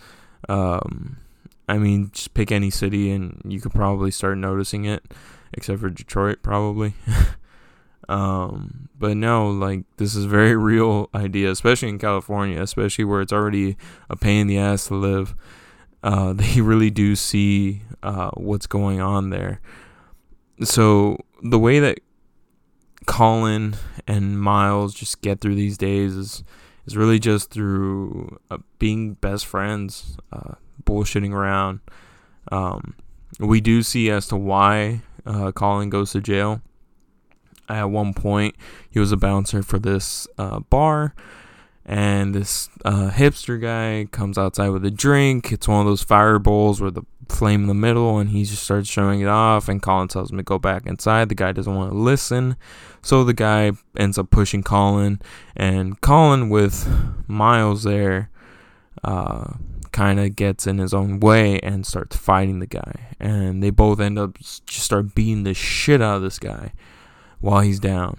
Um, 0.47 1.17
I 1.67 1.77
mean, 1.77 2.11
just 2.13 2.33
pick 2.33 2.51
any 2.51 2.69
city 2.69 3.11
and 3.11 3.41
you 3.47 3.59
could 3.59 3.73
probably 3.73 4.11
start 4.11 4.37
noticing 4.37 4.85
it, 4.85 5.03
except 5.53 5.79
for 5.79 5.89
Detroit, 5.89 6.39
probably. 6.43 6.93
Um, 8.07 8.89
but 8.97 9.17
no, 9.17 9.49
like 9.49 9.83
this 9.97 10.15
is 10.15 10.25
a 10.25 10.29
very 10.29 10.55
real 10.55 11.09
idea, 11.13 11.51
especially 11.51 11.89
in 11.89 11.99
California, 11.99 12.61
especially 12.61 13.05
where 13.05 13.21
it's 13.21 13.33
already 13.33 13.77
a 14.09 14.15
pain 14.15 14.41
in 14.41 14.47
the 14.47 14.57
ass 14.57 14.87
to 14.87 14.95
live. 14.95 15.35
Uh, 16.03 16.33
they 16.33 16.61
really 16.61 16.89
do 16.89 17.15
see 17.15 17.81
uh, 18.03 18.31
what's 18.35 18.67
going 18.67 19.01
on 19.01 19.29
there. 19.29 19.59
So 20.63 21.17
the 21.43 21.59
way 21.59 21.79
that 21.79 21.99
Colin 23.07 23.75
and 24.07 24.39
Miles 24.39 24.93
just 24.93 25.21
get 25.21 25.41
through 25.41 25.55
these 25.55 25.77
days 25.77 26.15
is 26.15 26.43
is 26.85 26.95
really 26.95 27.19
just 27.19 27.50
through 27.50 28.39
uh, 28.51 28.57
being 28.77 29.13
best 29.15 29.45
friends, 29.45 30.17
uh, 30.31 30.53
bullshitting 30.83 31.31
around. 31.31 31.79
Um, 32.51 32.95
we 33.39 33.59
do 33.59 33.81
see 33.81 34.12
as 34.12 34.27
to 34.27 34.35
why 34.35 35.01
uh, 35.25 35.51
Colin 35.51 35.89
goes 35.89 36.12
to 36.12 36.21
jail. 36.21 36.62
At 37.67 37.85
one 37.85 38.13
point 38.13 38.55
he 38.89 39.00
was 39.00 39.12
a 39.12 39.17
bouncer 39.17 39.63
for 39.63 39.79
this 39.79 40.27
uh, 40.38 40.59
bar 40.59 41.15
and 41.85 42.35
this 42.35 42.69
uh, 42.83 43.09
hipster 43.09 43.59
guy 43.59 44.07
comes 44.12 44.38
outside 44.38 44.69
with 44.69 44.85
a 44.85 44.91
drink. 44.91 45.51
It's 45.51 45.67
one 45.67 45.79
of 45.79 45.88
those 45.88 46.03
fire 46.03 46.38
bowls 46.38 46.79
with 46.79 46.93
the 46.93 47.03
flame 47.27 47.62
in 47.62 47.67
the 47.67 47.74
middle 47.74 48.19
and 48.19 48.29
he 48.29 48.43
just 48.43 48.63
starts 48.63 48.88
showing 48.88 49.21
it 49.21 49.27
off 49.27 49.67
and 49.67 49.81
colin 49.81 50.07
tells 50.07 50.29
him 50.31 50.38
to 50.38 50.43
go 50.43 50.59
back 50.59 50.85
inside. 50.85 51.29
The 51.29 51.35
guy 51.35 51.51
doesn't 51.51 51.74
want 51.74 51.91
to 51.91 51.97
listen 51.97 52.55
so 53.05 53.24
the 53.24 53.33
guy 53.33 53.71
ends 53.95 54.17
up 54.17 54.29
pushing 54.31 54.63
colin 54.63 55.21
and 55.55 56.01
colin 56.01 56.50
with 56.50 56.88
miles 57.27 57.83
there 57.83 58.29
uh, 59.03 59.53
kind 59.91 60.19
of 60.19 60.35
gets 60.35 60.65
in 60.65 60.79
his 60.79 60.93
own 60.93 61.19
way 61.19 61.59
and 61.59 61.85
starts 61.85 62.15
fighting 62.15 62.59
the 62.59 62.65
guy 62.65 63.15
and 63.19 63.62
they 63.62 63.69
both 63.69 64.00
end 64.00 64.17
up 64.17 64.38
just 64.39 64.85
start 64.85 65.13
beating 65.13 65.43
the 65.43 65.53
shit 65.53 66.01
out 66.01 66.17
of 66.17 66.21
this 66.24 66.39
guy 66.39 66.74
while 67.39 67.62
he's 67.62 67.79
down. 67.79 68.17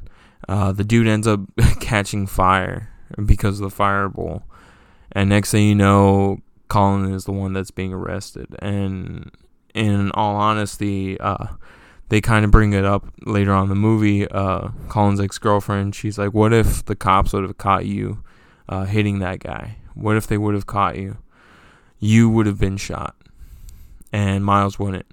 Uh, 0.49 0.73
the 0.73 0.85
dude 0.85 1.09
ends 1.09 1.27
up 1.27 1.41
catching 1.81 2.27
fire 2.27 2.91
because 3.25 3.61
of 3.61 3.65
the 3.65 3.75
fireball. 3.75 4.45
And 5.13 5.29
next 5.31 5.51
thing 5.51 5.67
you 5.67 5.75
know, 5.75 6.41
Colin 6.69 7.13
is 7.13 7.25
the 7.25 7.33
one 7.33 7.53
that's 7.53 7.71
being 7.71 7.93
arrested. 7.93 8.47
And 8.61 9.31
in 9.75 10.11
all 10.13 10.37
honesty, 10.37 11.19
uh, 11.19 11.49
they 12.09 12.21
kind 12.21 12.45
of 12.45 12.51
bring 12.51 12.73
it 12.73 12.85
up 12.85 13.07
later 13.25 13.53
on 13.53 13.65
in 13.65 13.69
the 13.69 13.75
movie. 13.75 14.29
Uh, 14.29 14.69
Colin's 14.89 15.21
ex 15.21 15.39
girlfriend, 15.39 15.95
she's 15.95 16.19
like, 16.19 16.33
What 16.33 16.53
if 16.53 16.85
the 16.85 16.97
cops 16.97 17.33
would 17.33 17.43
have 17.43 17.59
caught 17.59 17.87
you 17.87 18.23
uh, 18.69 18.85
hitting 18.85 19.19
that 19.21 19.41
guy? 19.41 19.77
What 19.95 20.17
if 20.17 20.27
they 20.27 20.39
would 20.39 20.55
have 20.55 20.67
caught 20.67 20.97
you? 20.97 21.19
You 21.99 22.29
would 22.29 22.47
have 22.47 22.59
been 22.59 22.77
shot. 22.77 23.17
And 24.13 24.45
Miles 24.45 24.79
wouldn't. 24.79 25.07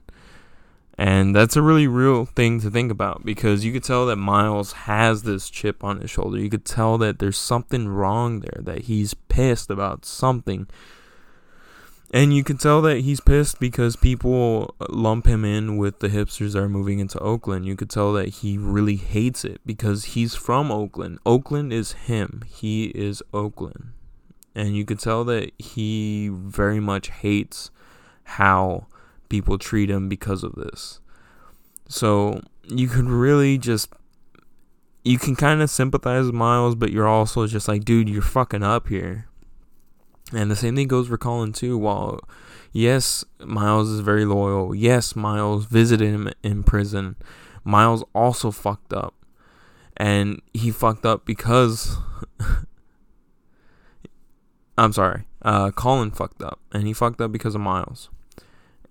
And 0.97 1.35
that's 1.35 1.55
a 1.55 1.61
really 1.61 1.87
real 1.87 2.25
thing 2.25 2.61
to 2.61 2.69
think 2.69 2.91
about 2.91 3.25
because 3.25 3.65
you 3.65 3.73
could 3.73 3.83
tell 3.83 4.05
that 4.05 4.17
Miles 4.17 4.73
has 4.73 5.23
this 5.23 5.49
chip 5.49 5.83
on 5.83 5.99
his 5.99 6.11
shoulder. 6.11 6.37
You 6.37 6.49
could 6.49 6.65
tell 6.65 6.99
that 6.99 7.17
there's 7.17 7.37
something 7.37 7.87
wrong 7.87 8.41
there, 8.41 8.61
that 8.61 8.83
he's 8.83 9.15
pissed 9.15 9.71
about 9.71 10.05
something. 10.05 10.67
And 12.13 12.31
you 12.31 12.43
can 12.43 12.57
tell 12.57 12.79
that 12.83 12.99
he's 12.99 13.19
pissed 13.19 13.59
because 13.59 13.95
people 13.95 14.75
lump 14.87 15.25
him 15.25 15.43
in 15.43 15.77
with 15.77 15.97
the 15.97 16.09
hipsters 16.09 16.53
that 16.53 16.59
are 16.59 16.69
moving 16.69 16.99
into 16.99 17.17
Oakland. 17.17 17.65
You 17.65 17.75
could 17.75 17.89
tell 17.89 18.13
that 18.13 18.29
he 18.29 18.55
really 18.55 18.97
hates 18.97 19.43
it 19.43 19.61
because 19.65 20.03
he's 20.03 20.35
from 20.35 20.71
Oakland. 20.71 21.17
Oakland 21.25 21.73
is 21.73 21.93
him. 21.93 22.43
He 22.47 22.85
is 22.93 23.23
Oakland. 23.33 23.93
And 24.53 24.77
you 24.77 24.85
could 24.85 24.99
tell 24.99 25.23
that 25.23 25.53
he 25.57 26.29
very 26.31 26.79
much 26.79 27.09
hates 27.09 27.71
how 28.23 28.85
people 29.27 29.57
treat 29.57 29.89
him 29.89 30.07
because 30.07 30.43
of 30.43 30.53
this. 30.53 30.99
So 31.89 32.41
you 32.67 32.89
could 32.89 33.09
really 33.09 33.57
just 33.57 33.91
you 35.03 35.17
can 35.17 35.35
kind 35.35 35.63
of 35.63 35.69
sympathize 35.71 36.25
with 36.25 36.35
Miles, 36.35 36.75
but 36.75 36.91
you're 36.91 37.07
also 37.07 37.47
just 37.47 37.67
like, 37.67 37.83
dude, 37.83 38.07
you're 38.07 38.21
fucking 38.21 38.63
up 38.63 38.87
here. 38.87 39.27
And 40.33 40.49
the 40.49 40.55
same 40.55 40.75
thing 40.75 40.87
goes 40.87 41.07
for 41.07 41.17
Colin 41.17 41.53
too. 41.53 41.77
While 41.77 42.19
yes, 42.71 43.23
Miles 43.39 43.89
is 43.89 43.99
very 43.99 44.25
loyal. 44.25 44.73
Yes, 44.73 45.15
Miles 45.15 45.65
visited 45.65 46.09
him 46.09 46.31
in 46.43 46.63
prison. 46.63 47.15
Miles 47.63 48.03
also 48.13 48.51
fucked 48.51 48.93
up. 48.93 49.13
And 49.95 50.41
he 50.53 50.71
fucked 50.71 51.05
up 51.05 51.25
because 51.25 51.97
I'm 54.77 54.91
sorry. 54.91 55.25
Uh, 55.41 55.71
Colin 55.71 56.11
fucked 56.11 56.41
up. 56.41 56.59
And 56.71 56.87
he 56.87 56.93
fucked 56.93 57.21
up 57.21 57.31
because 57.31 57.53
of 57.53 57.61
Miles 57.61 58.09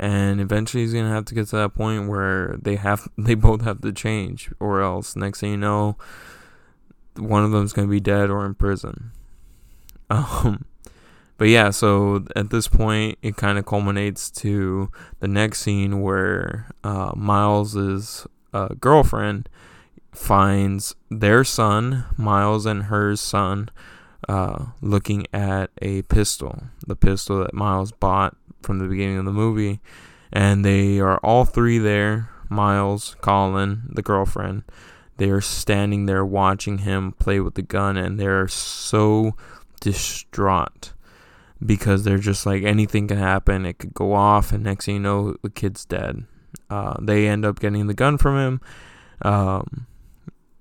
and 0.02 0.40
eventually 0.40 0.82
he's 0.82 0.92
gonna 0.92 1.08
have 1.08 1.24
to 1.24 1.34
get 1.34 1.46
to 1.46 1.56
that 1.56 1.74
point 1.74 2.08
where 2.08 2.56
they 2.60 2.74
have 2.76 3.08
they 3.18 3.34
both 3.34 3.62
have 3.62 3.80
to 3.80 3.92
change 3.92 4.50
or 4.58 4.82
else 4.82 5.16
next 5.16 5.40
thing 5.40 5.52
you 5.52 5.56
know 5.56 5.96
one 7.16 7.44
of 7.44 7.52
them's 7.52 7.72
gonna 7.72 7.88
be 7.88 8.00
dead 8.00 8.28
or 8.28 8.44
in 8.44 8.54
prison 8.54 9.12
um 10.10 10.64
but 11.42 11.48
yeah 11.48 11.70
so 11.70 12.24
at 12.36 12.50
this 12.50 12.68
point 12.68 13.18
it 13.20 13.36
kind 13.36 13.58
of 13.58 13.66
culminates 13.66 14.30
to 14.30 14.88
the 15.18 15.26
next 15.26 15.60
scene 15.60 16.00
where 16.00 16.68
uh, 16.84 17.10
miles's 17.16 18.28
uh, 18.52 18.68
girlfriend 18.78 19.48
finds 20.12 20.94
their 21.10 21.42
son 21.42 22.04
miles 22.16 22.64
and 22.64 22.84
her 22.84 23.16
son 23.16 23.68
uh, 24.28 24.66
looking 24.80 25.26
at 25.32 25.68
a 25.80 26.02
pistol 26.02 26.62
the 26.86 26.94
pistol 26.94 27.40
that 27.40 27.52
miles 27.52 27.90
bought 27.90 28.36
from 28.62 28.78
the 28.78 28.86
beginning 28.86 29.18
of 29.18 29.24
the 29.24 29.32
movie. 29.32 29.80
And 30.32 30.64
they 30.64 30.98
are 31.00 31.18
all 31.18 31.44
three 31.44 31.78
there 31.78 32.28
Miles, 32.48 33.16
Colin, 33.22 33.88
the 33.88 34.02
girlfriend. 34.02 34.64
They 35.16 35.30
are 35.30 35.40
standing 35.40 36.06
there 36.06 36.24
watching 36.24 36.78
him 36.78 37.12
play 37.12 37.40
with 37.40 37.54
the 37.54 37.62
gun, 37.62 37.96
and 37.96 38.20
they're 38.20 38.48
so 38.48 39.36
distraught 39.80 40.92
because 41.64 42.04
they're 42.04 42.18
just 42.18 42.46
like 42.46 42.62
anything 42.62 43.08
can 43.08 43.18
happen. 43.18 43.66
It 43.66 43.78
could 43.78 43.94
go 43.94 44.12
off, 44.14 44.52
and 44.52 44.64
next 44.64 44.86
thing 44.86 44.96
you 44.96 45.00
know, 45.00 45.36
the 45.42 45.50
kid's 45.50 45.84
dead. 45.84 46.24
Uh, 46.68 46.96
they 47.00 47.28
end 47.28 47.44
up 47.44 47.60
getting 47.60 47.86
the 47.86 47.94
gun 47.94 48.18
from 48.18 48.36
him. 48.38 48.60
Um, 49.22 49.86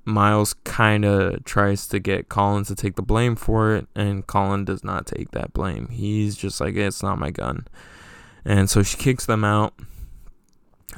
Miles 0.03 0.53
kind 0.63 1.05
of 1.05 1.43
tries 1.45 1.87
to 1.87 1.99
get 1.99 2.29
Colin 2.29 2.63
to 2.65 2.75
take 2.75 2.95
the 2.95 3.01
blame 3.01 3.35
for 3.35 3.75
it, 3.75 3.87
and 3.95 4.25
Colin 4.25 4.65
does 4.65 4.83
not 4.83 5.05
take 5.05 5.31
that 5.31 5.53
blame. 5.53 5.87
He's 5.89 6.35
just 6.35 6.59
like, 6.59 6.75
it's 6.75 7.03
not 7.03 7.19
my 7.19 7.31
gun. 7.31 7.67
And 8.43 8.69
so 8.69 8.83
she 8.83 8.97
kicks 8.97 9.25
them 9.25 9.43
out. 9.43 9.73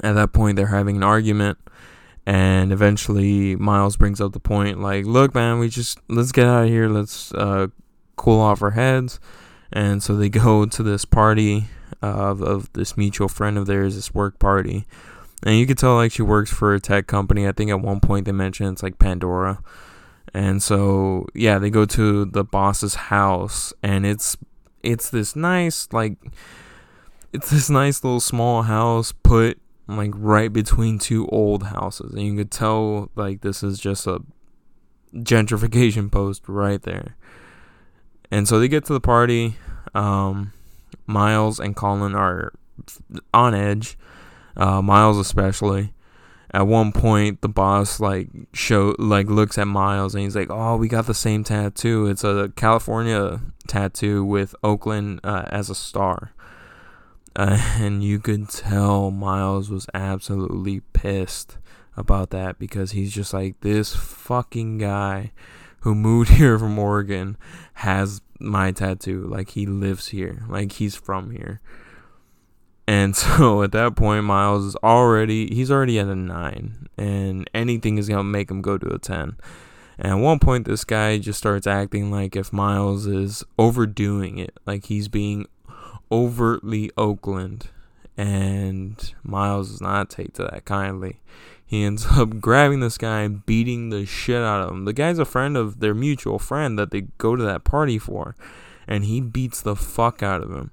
At 0.02 0.14
that 0.14 0.32
point, 0.32 0.56
they're 0.56 0.66
having 0.68 0.96
an 0.96 1.02
argument. 1.02 1.58
And 2.26 2.72
eventually, 2.72 3.54
Miles 3.54 3.96
brings 3.98 4.20
up 4.20 4.32
the 4.32 4.40
point 4.40 4.80
like, 4.80 5.04
look, 5.04 5.34
man, 5.34 5.58
we 5.58 5.68
just, 5.68 5.98
let's 6.08 6.32
get 6.32 6.46
out 6.46 6.64
of 6.64 6.70
here. 6.70 6.88
Let's 6.88 7.32
uh, 7.34 7.68
cool 8.16 8.40
off 8.40 8.62
our 8.62 8.70
heads. 8.70 9.20
And 9.74 10.02
so 10.02 10.16
they 10.16 10.28
go 10.30 10.64
to 10.64 10.82
this 10.82 11.04
party 11.04 11.66
of, 12.00 12.40
of 12.40 12.72
this 12.72 12.96
mutual 12.96 13.28
friend 13.28 13.58
of 13.58 13.66
theirs, 13.66 13.96
this 13.96 14.14
work 14.14 14.38
party 14.38 14.86
and 15.44 15.58
you 15.58 15.66
could 15.66 15.78
tell 15.78 15.94
like 15.94 16.10
she 16.10 16.22
works 16.22 16.50
for 16.50 16.74
a 16.74 16.80
tech 16.80 17.06
company. 17.06 17.46
I 17.46 17.52
think 17.52 17.70
at 17.70 17.80
one 17.80 18.00
point 18.00 18.24
they 18.24 18.32
mentioned 18.32 18.72
it's 18.72 18.82
like 18.82 18.98
Pandora. 18.98 19.62
And 20.32 20.62
so 20.62 21.26
yeah, 21.34 21.58
they 21.58 21.70
go 21.70 21.84
to 21.84 22.24
the 22.24 22.44
boss's 22.44 22.94
house 22.94 23.72
and 23.82 24.06
it's 24.06 24.36
it's 24.82 25.10
this 25.10 25.36
nice 25.36 25.86
like 25.92 26.16
it's 27.32 27.50
this 27.50 27.68
nice 27.68 28.02
little 28.02 28.20
small 28.20 28.62
house 28.62 29.12
put 29.12 29.60
like 29.86 30.12
right 30.14 30.52
between 30.52 30.98
two 30.98 31.28
old 31.28 31.64
houses 31.64 32.14
and 32.14 32.22
you 32.22 32.36
could 32.36 32.50
tell 32.50 33.10
like 33.14 33.42
this 33.42 33.62
is 33.62 33.78
just 33.78 34.06
a 34.06 34.20
gentrification 35.14 36.10
post 36.10 36.48
right 36.48 36.82
there. 36.82 37.16
And 38.30 38.48
so 38.48 38.58
they 38.58 38.68
get 38.68 38.84
to 38.86 38.92
the 38.92 39.00
party 39.00 39.56
um 39.94 40.52
Miles 41.06 41.60
and 41.60 41.76
Colin 41.76 42.14
are 42.14 42.52
on 43.32 43.54
edge. 43.54 43.98
Uh, 44.56 44.82
Miles 44.82 45.18
especially. 45.18 45.92
At 46.52 46.68
one 46.68 46.92
point, 46.92 47.40
the 47.40 47.48
boss 47.48 47.98
like 47.98 48.28
show 48.52 48.94
like 48.98 49.26
looks 49.26 49.58
at 49.58 49.66
Miles 49.66 50.14
and 50.14 50.22
he's 50.22 50.36
like, 50.36 50.50
"Oh, 50.50 50.76
we 50.76 50.86
got 50.86 51.06
the 51.06 51.14
same 51.14 51.42
tattoo. 51.42 52.06
It's 52.06 52.22
a 52.22 52.52
California 52.54 53.40
tattoo 53.66 54.24
with 54.24 54.54
Oakland 54.62 55.20
uh, 55.24 55.46
as 55.48 55.68
a 55.68 55.74
star." 55.74 56.32
Uh, 57.34 57.58
and 57.78 58.04
you 58.04 58.20
could 58.20 58.48
tell 58.48 59.10
Miles 59.10 59.68
was 59.68 59.88
absolutely 59.94 60.80
pissed 60.92 61.58
about 61.96 62.30
that 62.30 62.58
because 62.58 62.92
he's 62.92 63.12
just 63.12 63.34
like 63.34 63.60
this 63.60 63.94
fucking 63.94 64.78
guy 64.78 65.32
who 65.84 65.94
moved 65.94 66.30
here 66.40 66.58
from 66.58 66.78
Oregon 66.78 67.36
has 67.74 68.22
my 68.40 68.72
tattoo. 68.72 69.26
Like 69.26 69.50
he 69.50 69.66
lives 69.66 70.08
here. 70.08 70.44
Like 70.48 70.72
he's 70.72 70.96
from 70.96 71.30
here. 71.30 71.60
And 72.86 73.14
so 73.16 73.62
at 73.62 73.72
that 73.72 73.94
point, 73.94 74.24
Miles 74.24 74.64
is 74.64 74.76
already 74.76 75.54
he's 75.54 75.70
already 75.70 75.98
at 75.98 76.08
a 76.08 76.14
nine, 76.14 76.88
and 76.98 77.48
anything 77.54 77.98
is 77.98 78.08
gonna 78.08 78.24
make 78.24 78.50
him 78.50 78.60
go 78.60 78.76
to 78.76 78.88
a 78.88 78.98
ten. 78.98 79.36
And 79.96 80.12
at 80.12 80.18
one 80.18 80.40
point, 80.40 80.66
this 80.66 80.82
guy 80.82 81.18
just 81.18 81.38
starts 81.38 81.68
acting 81.68 82.10
like 82.10 82.34
if 82.34 82.52
Miles 82.52 83.06
is 83.06 83.44
overdoing 83.58 84.38
it, 84.38 84.58
like 84.66 84.86
he's 84.86 85.06
being 85.06 85.46
overtly 86.10 86.90
Oakland, 86.96 87.68
and 88.16 89.14
Miles 89.22 89.70
does 89.70 89.80
not 89.80 90.10
take 90.10 90.32
to 90.34 90.42
that 90.44 90.64
kindly. 90.64 91.20
He 91.74 91.82
ends 91.82 92.06
up 92.10 92.40
grabbing 92.40 92.80
this 92.80 92.96
guy 92.96 93.22
and 93.22 93.44
beating 93.44 93.90
the 93.90 94.06
shit 94.06 94.40
out 94.40 94.62
of 94.62 94.70
him. 94.70 94.84
The 94.84 94.92
guy's 94.92 95.18
a 95.18 95.24
friend 95.24 95.56
of 95.56 95.80
their 95.80 95.94
mutual 95.94 96.38
friend 96.38 96.78
that 96.78 96.92
they 96.92 97.02
go 97.18 97.34
to 97.34 97.42
that 97.42 97.64
party 97.64 97.98
for, 97.98 98.36
and 98.86 99.04
he 99.04 99.20
beats 99.20 99.60
the 99.60 99.74
fuck 99.74 100.22
out 100.22 100.40
of 100.40 100.50
him. 100.50 100.70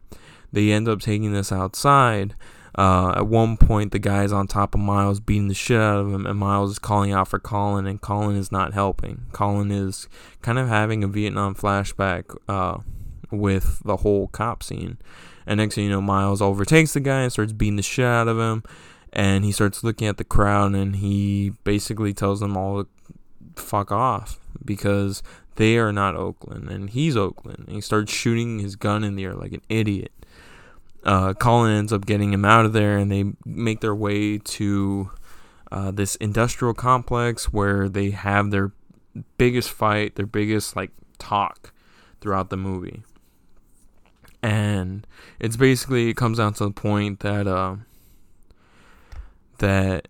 They 0.51 0.71
end 0.71 0.87
up 0.87 0.99
taking 0.99 1.33
this 1.33 1.51
outside. 1.51 2.35
Uh, 2.77 3.13
at 3.17 3.25
one 3.25 3.57
point, 3.57 3.91
the 3.91 3.99
guy's 3.99 4.31
on 4.31 4.45
top 4.45 4.75
of 4.75 4.81
Miles, 4.81 5.19
beating 5.19 5.47
the 5.47 5.55
shit 5.55 5.79
out 5.79 5.99
of 5.99 6.13
him, 6.13 6.27
and 6.27 6.37
Miles 6.37 6.71
is 6.71 6.79
calling 6.79 7.11
out 7.11 7.27
for 7.27 7.39
Colin, 7.39 7.87
and 7.87 7.99
Colin 7.99 8.35
is 8.35 8.51
not 8.51 8.73
helping. 8.73 9.25
Colin 9.31 9.71
is 9.71 10.07
kind 10.43 10.59
of 10.59 10.67
having 10.67 11.03
a 11.03 11.07
Vietnam 11.07 11.55
flashback 11.55 12.37
uh, 12.47 12.77
with 13.31 13.81
the 13.83 13.97
whole 13.97 14.27
cop 14.27 14.61
scene. 14.61 14.97
And 15.47 15.57
next 15.57 15.75
thing 15.75 15.85
you 15.85 15.89
know, 15.89 16.01
Miles 16.01 16.41
overtakes 16.43 16.93
the 16.93 16.99
guy 16.99 17.21
and 17.21 17.31
starts 17.31 17.53
beating 17.53 17.77
the 17.77 17.81
shit 17.81 18.05
out 18.05 18.27
of 18.27 18.37
him 18.37 18.63
and 19.13 19.43
he 19.43 19.51
starts 19.51 19.83
looking 19.83 20.07
at 20.07 20.17
the 20.17 20.23
crowd 20.23 20.73
and 20.73 20.97
he 20.97 21.51
basically 21.63 22.13
tells 22.13 22.39
them 22.39 22.55
all 22.55 22.83
to 22.83 22.89
fuck 23.55 23.91
off 23.91 24.39
because 24.63 25.21
they 25.55 25.77
are 25.77 25.91
not 25.91 26.15
Oakland 26.15 26.69
and 26.69 26.89
he's 26.89 27.17
Oakland. 27.17 27.65
And 27.67 27.75
he 27.75 27.81
starts 27.81 28.13
shooting 28.13 28.59
his 28.59 28.75
gun 28.75 29.03
in 29.03 29.15
the 29.15 29.25
air 29.25 29.35
like 29.35 29.53
an 29.53 29.61
idiot. 29.69 30.11
Uh, 31.03 31.33
Colin 31.33 31.75
ends 31.75 31.91
up 31.91 32.05
getting 32.05 32.31
him 32.31 32.45
out 32.45 32.65
of 32.65 32.73
there 32.73 32.97
and 32.97 33.11
they 33.11 33.25
make 33.43 33.81
their 33.81 33.95
way 33.95 34.37
to 34.37 35.11
uh, 35.71 35.91
this 35.91 36.15
industrial 36.17 36.73
complex 36.73 37.51
where 37.51 37.89
they 37.89 38.11
have 38.11 38.51
their 38.51 38.71
biggest 39.37 39.71
fight, 39.71 40.15
their 40.15 40.25
biggest 40.25 40.75
like 40.75 40.91
talk 41.17 41.73
throughout 42.21 42.49
the 42.49 42.57
movie. 42.57 43.03
And 44.43 45.05
it's 45.39 45.57
basically 45.57 46.09
it 46.09 46.17
comes 46.17 46.37
down 46.37 46.53
to 46.53 46.65
the 46.65 46.71
point 46.71 47.19
that 47.21 47.47
uh, 47.47 47.75
that 49.61 50.07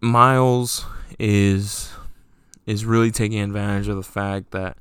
Miles 0.00 0.86
is 1.18 1.90
is 2.66 2.84
really 2.84 3.10
taking 3.10 3.40
advantage 3.40 3.88
of 3.88 3.96
the 3.96 4.02
fact 4.02 4.52
that 4.52 4.76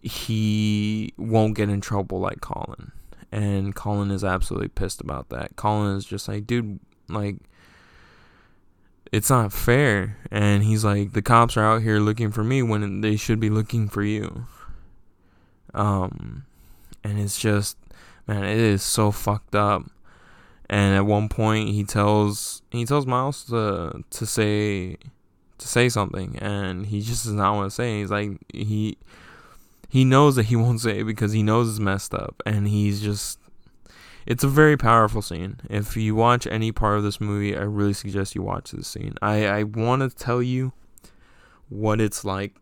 he 0.00 1.12
won't 1.16 1.56
get 1.56 1.68
in 1.68 1.80
trouble 1.80 2.20
like 2.20 2.40
Colin. 2.40 2.92
And 3.32 3.74
Colin 3.74 4.10
is 4.10 4.22
absolutely 4.22 4.68
pissed 4.68 5.00
about 5.00 5.30
that. 5.30 5.56
Colin 5.56 5.96
is 5.96 6.04
just 6.04 6.28
like, 6.28 6.46
dude, 6.46 6.78
like 7.08 7.36
it's 9.10 9.30
not 9.30 9.52
fair. 9.52 10.18
And 10.30 10.62
he's 10.62 10.84
like, 10.84 11.12
the 11.12 11.22
cops 11.22 11.56
are 11.56 11.64
out 11.64 11.82
here 11.82 11.98
looking 11.98 12.30
for 12.30 12.44
me 12.44 12.62
when 12.62 13.00
they 13.00 13.16
should 13.16 13.40
be 13.40 13.50
looking 13.50 13.88
for 13.88 14.02
you. 14.02 14.46
Um 15.72 16.44
and 17.02 17.18
it's 17.18 17.38
just 17.38 17.78
man, 18.26 18.44
it 18.44 18.58
is 18.58 18.82
so 18.82 19.10
fucked 19.10 19.54
up 19.54 19.90
and 20.70 20.94
at 20.94 21.06
one 21.06 21.28
point 21.28 21.70
he 21.70 21.84
tells 21.84 22.62
he 22.70 22.84
tells 22.84 23.06
Miles 23.06 23.44
to 23.44 24.04
to 24.10 24.26
say 24.26 24.96
to 25.58 25.68
say 25.68 25.88
something 25.88 26.38
and 26.38 26.86
he 26.86 27.00
just 27.00 27.24
does 27.24 27.32
not 27.32 27.54
want 27.54 27.70
to 27.70 27.74
say 27.74 27.96
it. 27.96 28.00
he's 28.00 28.10
like 28.10 28.38
he 28.52 28.96
he 29.88 30.04
knows 30.04 30.36
that 30.36 30.46
he 30.46 30.56
won't 30.56 30.80
say 30.80 31.00
it 31.00 31.04
because 31.04 31.32
he 31.32 31.42
knows 31.42 31.68
it's 31.68 31.78
messed 31.78 32.14
up 32.14 32.42
and 32.46 32.68
he's 32.68 33.00
just 33.00 33.38
it's 34.26 34.42
a 34.42 34.48
very 34.48 34.76
powerful 34.76 35.20
scene. 35.20 35.60
If 35.68 35.96
you 35.96 36.14
watch 36.14 36.46
any 36.46 36.72
part 36.72 36.96
of 36.96 37.04
this 37.04 37.20
movie, 37.20 37.56
I 37.56 37.62
really 37.62 37.92
suggest 37.92 38.34
you 38.34 38.42
watch 38.42 38.70
this 38.70 38.88
scene. 38.88 39.16
I, 39.20 39.46
I 39.46 39.62
want 39.64 40.00
to 40.00 40.08
tell 40.08 40.42
you 40.42 40.72
what 41.68 42.00
it's 42.00 42.24
like, 42.24 42.54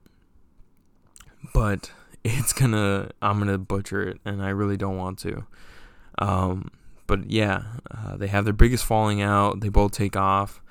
but 1.55 1.93
it's 2.25 2.53
gonna 2.53 3.11
I'm 3.21 3.39
gonna 3.39 3.59
butcher 3.59 4.03
it, 4.03 4.21
and 4.25 4.43
I 4.43 4.51
really 4.51 4.77
don't 4.77 4.97
want 4.97 5.19
to. 5.21 5.47
Um, 6.19 6.71
but 7.13 7.31
yeah, 7.31 7.65
uh, 7.91 8.17
they 8.17 8.27
have 8.29 8.45
their 8.45 8.55
biggest 8.55 8.87
falling 8.87 9.21
out. 9.21 9.61
They 9.61 9.69
both 9.69 9.93
take 9.93 10.17
off. 10.17 10.63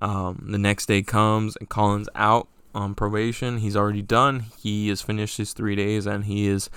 Um, 0.00 0.48
the 0.50 0.58
next 0.58 0.86
day 0.86 1.02
comes 1.02 1.54
and 1.54 1.68
Colin's 1.68 2.08
out 2.16 2.48
on 2.74 2.96
probation. 2.96 3.58
He's 3.58 3.76
already 3.76 4.02
done. 4.02 4.46
He 4.58 4.88
has 4.88 5.02
finished 5.02 5.36
his 5.36 5.52
three 5.52 5.76
days 5.76 6.04
and 6.04 6.24
he 6.24 6.48
is. 6.48 6.68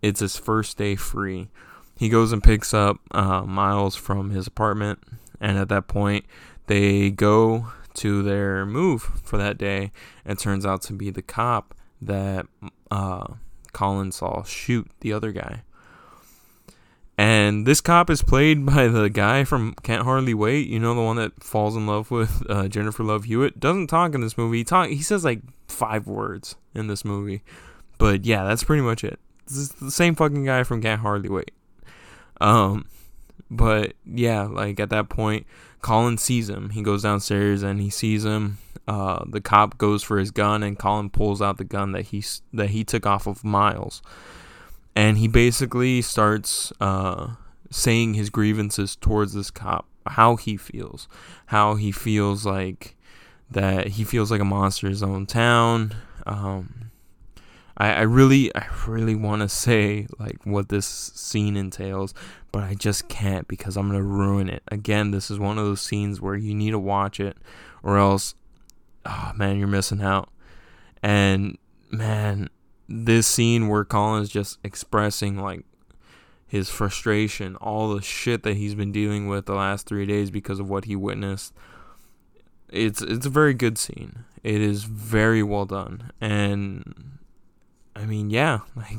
It's 0.00 0.20
his 0.20 0.38
first 0.38 0.78
day 0.78 0.96
free. 0.96 1.50
He 1.98 2.08
goes 2.08 2.32
and 2.32 2.42
picks 2.42 2.72
up 2.72 2.96
uh, 3.10 3.42
Miles 3.42 3.94
from 3.94 4.30
his 4.30 4.46
apartment, 4.46 5.00
and 5.38 5.58
at 5.58 5.68
that 5.68 5.86
point, 5.86 6.24
they 6.66 7.10
go 7.10 7.66
to 7.96 8.22
their 8.22 8.64
move 8.64 9.02
for 9.22 9.36
that 9.36 9.58
day. 9.58 9.92
And 10.24 10.38
it 10.38 10.42
turns 10.42 10.64
out 10.64 10.80
to 10.84 10.94
be 10.94 11.10
the 11.10 11.20
cop 11.20 11.74
that 12.00 12.46
uh, 12.90 13.34
Colin 13.74 14.12
saw 14.12 14.42
shoot 14.44 14.90
the 15.00 15.12
other 15.12 15.30
guy. 15.30 15.62
And 17.18 17.66
this 17.66 17.80
cop 17.80 18.10
is 18.10 18.22
played 18.22 18.64
by 18.66 18.88
the 18.88 19.08
guy 19.10 19.44
from 19.44 19.74
Can't 19.82 20.04
Hardly 20.04 20.34
Wait. 20.34 20.68
You 20.68 20.78
know, 20.78 20.94
the 20.94 21.02
one 21.02 21.16
that 21.16 21.42
falls 21.42 21.76
in 21.76 21.86
love 21.86 22.10
with 22.10 22.44
uh, 22.48 22.68
Jennifer 22.68 23.02
Love 23.02 23.24
Hewitt. 23.24 23.60
Doesn't 23.60 23.88
talk 23.88 24.14
in 24.14 24.20
this 24.20 24.38
movie. 24.38 24.58
He 24.58 24.64
talk. 24.64 24.88
He 24.88 25.02
says 25.02 25.24
like 25.24 25.42
five 25.68 26.06
words 26.06 26.56
in 26.74 26.86
this 26.86 27.04
movie. 27.04 27.42
But 27.98 28.24
yeah, 28.24 28.44
that's 28.44 28.64
pretty 28.64 28.82
much 28.82 29.04
it. 29.04 29.18
This 29.46 29.56
is 29.56 29.68
the 29.70 29.90
same 29.90 30.14
fucking 30.14 30.44
guy 30.44 30.62
from 30.62 30.82
Can't 30.82 31.00
Hardly 31.00 31.28
Wait. 31.28 31.52
Um, 32.40 32.86
but 33.50 33.92
yeah, 34.04 34.42
like 34.42 34.80
at 34.80 34.90
that 34.90 35.08
point, 35.08 35.46
Colin 35.82 36.18
sees 36.18 36.48
him. 36.48 36.70
He 36.70 36.82
goes 36.82 37.02
downstairs 37.02 37.62
and 37.62 37.80
he 37.80 37.90
sees 37.90 38.24
him. 38.24 38.58
Uh, 38.88 39.24
the 39.28 39.40
cop 39.40 39.78
goes 39.78 40.02
for 40.02 40.18
his 40.18 40.32
gun, 40.32 40.62
and 40.64 40.76
Colin 40.76 41.08
pulls 41.08 41.40
out 41.40 41.58
the 41.58 41.64
gun 41.64 41.92
that 41.92 42.06
he 42.06 42.24
that 42.52 42.70
he 42.70 42.82
took 42.82 43.06
off 43.06 43.28
of 43.28 43.44
Miles 43.44 44.02
and 44.94 45.18
he 45.18 45.28
basically 45.28 46.02
starts 46.02 46.72
uh, 46.80 47.34
saying 47.70 48.14
his 48.14 48.30
grievances 48.30 48.96
towards 48.96 49.32
this 49.32 49.50
cop, 49.50 49.86
how 50.06 50.36
he 50.36 50.56
feels, 50.56 51.08
how 51.46 51.74
he 51.74 51.92
feels 51.92 52.44
like 52.44 52.96
that 53.50 53.88
he 53.88 54.04
feels 54.04 54.30
like 54.30 54.40
a 54.40 54.44
monster 54.44 54.86
in 54.86 54.92
his 54.92 55.02
own 55.02 55.26
town. 55.26 55.94
Um, 56.26 56.90
I, 57.76 57.92
I 57.92 58.00
really, 58.02 58.54
I 58.54 58.66
really 58.86 59.14
want 59.14 59.42
to 59.42 59.48
say 59.48 60.06
like 60.18 60.38
what 60.44 60.68
this 60.68 60.86
scene 60.86 61.56
entails, 61.56 62.14
but 62.50 62.62
I 62.62 62.74
just 62.74 63.08
can't 63.08 63.48
because 63.48 63.76
I'm 63.76 63.88
gonna 63.88 64.02
ruin 64.02 64.48
it. 64.48 64.62
Again, 64.68 65.10
this 65.10 65.30
is 65.30 65.38
one 65.38 65.58
of 65.58 65.64
those 65.64 65.80
scenes 65.80 66.20
where 66.20 66.36
you 66.36 66.54
need 66.54 66.70
to 66.72 66.78
watch 66.78 67.18
it, 67.18 67.36
or 67.82 67.98
else, 67.98 68.34
oh 69.06 69.32
man, 69.36 69.58
you're 69.58 69.68
missing 69.68 70.02
out. 70.02 70.28
And 71.02 71.58
man, 71.90 72.50
this 72.92 73.26
scene 73.26 73.68
where 73.68 73.84
Colin's 73.84 74.28
just 74.28 74.58
expressing 74.62 75.38
like 75.38 75.64
his 76.46 76.68
frustration, 76.68 77.56
all 77.56 77.94
the 77.94 78.02
shit 78.02 78.42
that 78.42 78.56
he's 78.56 78.74
been 78.74 78.92
dealing 78.92 79.26
with 79.26 79.46
the 79.46 79.54
last 79.54 79.86
three 79.86 80.04
days 80.04 80.30
because 80.30 80.60
of 80.60 80.68
what 80.68 80.84
he 80.84 80.94
witnessed. 80.94 81.54
It's 82.68 83.00
it's 83.00 83.24
a 83.24 83.30
very 83.30 83.54
good 83.54 83.78
scene. 83.78 84.24
It 84.42 84.60
is 84.60 84.84
very 84.84 85.42
well 85.42 85.64
done, 85.64 86.12
and 86.20 87.18
I 87.96 88.04
mean, 88.04 88.28
yeah, 88.28 88.60
like 88.76 88.98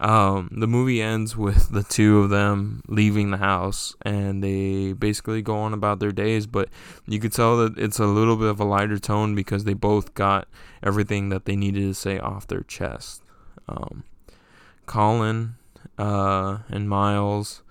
um, 0.00 0.48
the 0.52 0.68
movie 0.68 1.02
ends 1.02 1.36
with 1.36 1.70
the 1.72 1.82
two 1.82 2.20
of 2.20 2.30
them 2.30 2.82
leaving 2.86 3.30
the 3.30 3.38
house 3.38 3.96
and 4.02 4.42
they 4.44 4.92
basically 4.92 5.42
go 5.42 5.56
on 5.56 5.74
about 5.74 5.98
their 5.98 6.12
days, 6.12 6.46
but 6.46 6.68
you 7.06 7.18
could 7.18 7.32
tell 7.32 7.56
that 7.58 7.76
it's 7.76 7.98
a 7.98 8.06
little 8.06 8.36
bit 8.36 8.48
of 8.48 8.60
a 8.60 8.64
lighter 8.64 8.98
tone 8.98 9.34
because 9.34 9.64
they 9.64 9.74
both 9.74 10.14
got 10.14 10.46
everything 10.82 11.30
that 11.30 11.46
they 11.46 11.56
needed 11.56 11.80
to 11.80 11.94
say 11.94 12.18
off 12.18 12.46
their 12.46 12.62
chest. 12.62 13.22
Um, 13.68 14.04
Colin 14.86 15.54
uh, 15.98 16.58
and 16.68 16.88
Miles, 16.88 17.62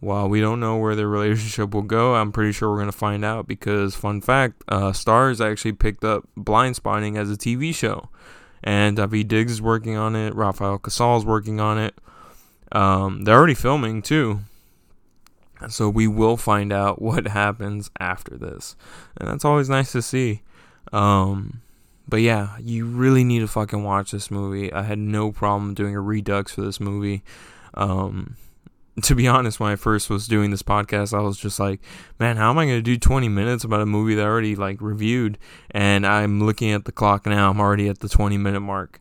while 0.00 0.28
we 0.28 0.40
don't 0.40 0.60
know 0.60 0.76
where 0.76 0.94
their 0.94 1.08
relationship 1.08 1.72
will 1.72 1.82
go, 1.82 2.16
I'm 2.16 2.32
pretty 2.32 2.52
sure 2.52 2.70
we're 2.70 2.76
going 2.76 2.86
to 2.86 2.92
find 2.92 3.24
out 3.24 3.46
because, 3.46 3.94
fun 3.94 4.20
fact, 4.20 4.62
uh, 4.68 4.90
Starz 4.90 5.44
actually 5.44 5.72
picked 5.72 6.04
up 6.04 6.28
Blindspotting 6.36 7.16
as 7.16 7.30
a 7.30 7.36
TV 7.36 7.74
show 7.74 8.10
and 8.62 8.96
Daveed 8.96 9.28
Diggs 9.28 9.52
is 9.52 9.62
working 9.62 9.96
on 9.96 10.14
it. 10.16 10.34
Rafael 10.34 10.78
Casal 10.78 11.18
is 11.18 11.24
working 11.24 11.60
on 11.60 11.78
it. 11.78 11.94
Um, 12.70 13.24
they're 13.24 13.36
already 13.36 13.54
filming 13.54 14.02
too. 14.02 14.40
So 15.68 15.88
we 15.88 16.08
will 16.08 16.36
find 16.36 16.72
out 16.72 17.00
what 17.02 17.28
happens 17.28 17.90
after 18.00 18.36
this. 18.36 18.76
And 19.16 19.28
that's 19.28 19.44
always 19.44 19.68
nice 19.68 19.92
to 19.92 20.02
see. 20.02 20.42
Um, 20.92 21.62
but 22.08 22.20
yeah, 22.20 22.56
you 22.60 22.86
really 22.86 23.24
need 23.24 23.40
to 23.40 23.48
fucking 23.48 23.82
watch 23.82 24.10
this 24.10 24.30
movie. 24.30 24.72
I 24.72 24.82
had 24.82 24.98
no 24.98 25.32
problem 25.32 25.74
doing 25.74 25.94
a 25.94 26.00
redux 26.00 26.52
for 26.52 26.62
this 26.62 26.80
movie. 26.80 27.22
Um, 27.74 28.36
to 29.02 29.14
be 29.14 29.26
honest, 29.26 29.58
when 29.58 29.70
I 29.72 29.76
first 29.76 30.10
was 30.10 30.26
doing 30.26 30.50
this 30.50 30.62
podcast, 30.62 31.16
I 31.16 31.22
was 31.22 31.38
just 31.38 31.58
like, 31.58 31.80
man, 32.18 32.36
how 32.36 32.50
am 32.50 32.58
I 32.58 32.66
going 32.66 32.78
to 32.78 32.82
do 32.82 32.98
20 32.98 33.28
minutes 33.28 33.64
about 33.64 33.80
a 33.80 33.86
movie 33.86 34.14
that 34.14 34.22
I 34.22 34.28
already 34.28 34.54
like 34.54 34.80
reviewed? 34.80 35.38
And 35.70 36.06
I'm 36.06 36.44
looking 36.44 36.72
at 36.72 36.84
the 36.84 36.92
clock 36.92 37.24
now. 37.24 37.50
I'm 37.50 37.60
already 37.60 37.88
at 37.88 38.00
the 38.00 38.08
20 38.08 38.36
minute 38.36 38.60
mark. 38.60 39.00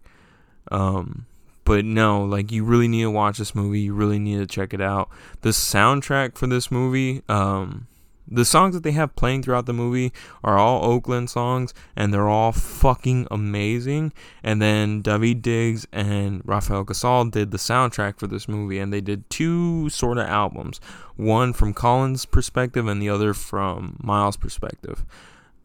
Um, 0.71 1.25
but 1.65 1.83
no, 1.83 2.23
like 2.23 2.51
you 2.51 2.63
really 2.63 2.87
need 2.87 3.03
to 3.03 3.11
watch 3.11 3.37
this 3.37 3.53
movie. 3.53 3.81
You 3.81 3.93
really 3.93 4.19
need 4.19 4.37
to 4.37 4.47
check 4.47 4.73
it 4.73 4.81
out. 4.81 5.09
The 5.41 5.49
soundtrack 5.49 6.37
for 6.37 6.47
this 6.47 6.71
movie, 6.71 7.21
um, 7.27 7.87
the 8.31 8.45
songs 8.45 8.73
that 8.73 8.83
they 8.83 8.93
have 8.93 9.15
playing 9.15 9.43
throughout 9.43 9.65
the 9.65 9.73
movie 9.73 10.13
are 10.43 10.57
all 10.57 10.85
Oakland 10.85 11.29
songs, 11.29 11.73
and 11.95 12.13
they're 12.13 12.29
all 12.29 12.53
fucking 12.53 13.27
amazing. 13.29 14.13
And 14.41 14.61
then 14.61 15.03
Daveed 15.03 15.41
Diggs 15.41 15.85
and 15.91 16.41
Rafael 16.45 16.85
Casal 16.85 17.25
did 17.25 17.51
the 17.51 17.57
soundtrack 17.57 18.17
for 18.17 18.27
this 18.27 18.47
movie, 18.47 18.79
and 18.79 18.93
they 18.93 19.01
did 19.01 19.29
two 19.29 19.89
sort 19.89 20.17
of 20.17 20.27
albums 20.27 20.79
one 21.17 21.53
from 21.53 21.73
Colin's 21.73 22.25
perspective, 22.25 22.87
and 22.87 23.01
the 23.01 23.09
other 23.09 23.33
from 23.33 23.97
Miles' 24.01 24.37
perspective. 24.37 25.05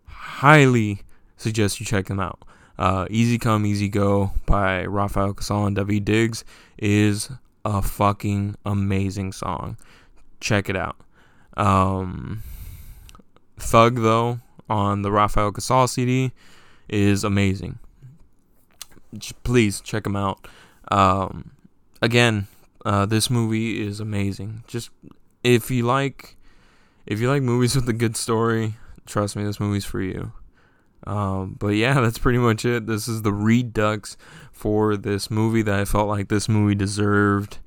Highly 0.07 1.00
suggest 1.37 1.81
you 1.81 1.87
check 1.87 2.07
them 2.07 2.20
out. 2.20 2.42
Uh, 2.79 3.07
Easy 3.09 3.38
Come, 3.38 3.64
Easy 3.64 3.88
Go 3.88 4.33
by 4.44 4.85
Rafael 4.85 5.33
Casal 5.33 5.66
and 5.66 5.76
Daveed 5.76 6.05
Diggs 6.05 6.44
is 6.79 7.31
a 7.64 7.81
fucking 7.81 8.57
amazing 8.66 9.33
song. 9.33 9.79
Check 10.40 10.68
it 10.68 10.76
out. 10.76 10.96
Um, 11.57 12.42
Thug, 13.59 13.97
though, 13.97 14.40
on 14.69 15.03
the 15.03 15.11
Rafael 15.11 15.53
Casal 15.53 15.88
CD 15.88 16.33
is 16.88 17.25
amazing. 17.25 17.79
Please 19.45 19.81
check 19.81 20.07
him 20.07 20.16
out. 20.16 20.47
Um, 20.90 21.53
again, 22.03 22.49
uh, 22.85 23.07
this 23.07 23.31
movie 23.31 23.85
is 23.85 24.01
amazing. 24.01 24.64
Just 24.66 24.90
if 25.42 25.71
you 25.71 25.85
like, 25.85 26.37
if 27.07 27.21
you 27.21 27.29
like 27.29 27.42
movies 27.42 27.75
with 27.77 27.88
a 27.88 27.92
good 27.92 28.16
story, 28.16 28.75
trust 29.07 29.37
me, 29.37 29.45
this 29.45 29.61
movie's 29.61 29.85
for 29.85 30.01
you. 30.01 30.33
Um, 31.07 31.57
but 31.59 31.69
yeah, 31.69 32.01
that's 32.01 32.19
pretty 32.19 32.38
much 32.38 32.64
it. 32.64 32.87
This 32.87 33.09
is 33.09 33.23
the 33.23 33.33
redux 33.33 34.16
for 34.53 34.97
this 34.97 35.31
movie 35.31 35.62
that 35.62 35.81
I 35.81 35.85
felt 35.85 36.09
like 36.09 36.29
this 36.29 36.49
movie 36.49 36.75
deserved 36.75 37.59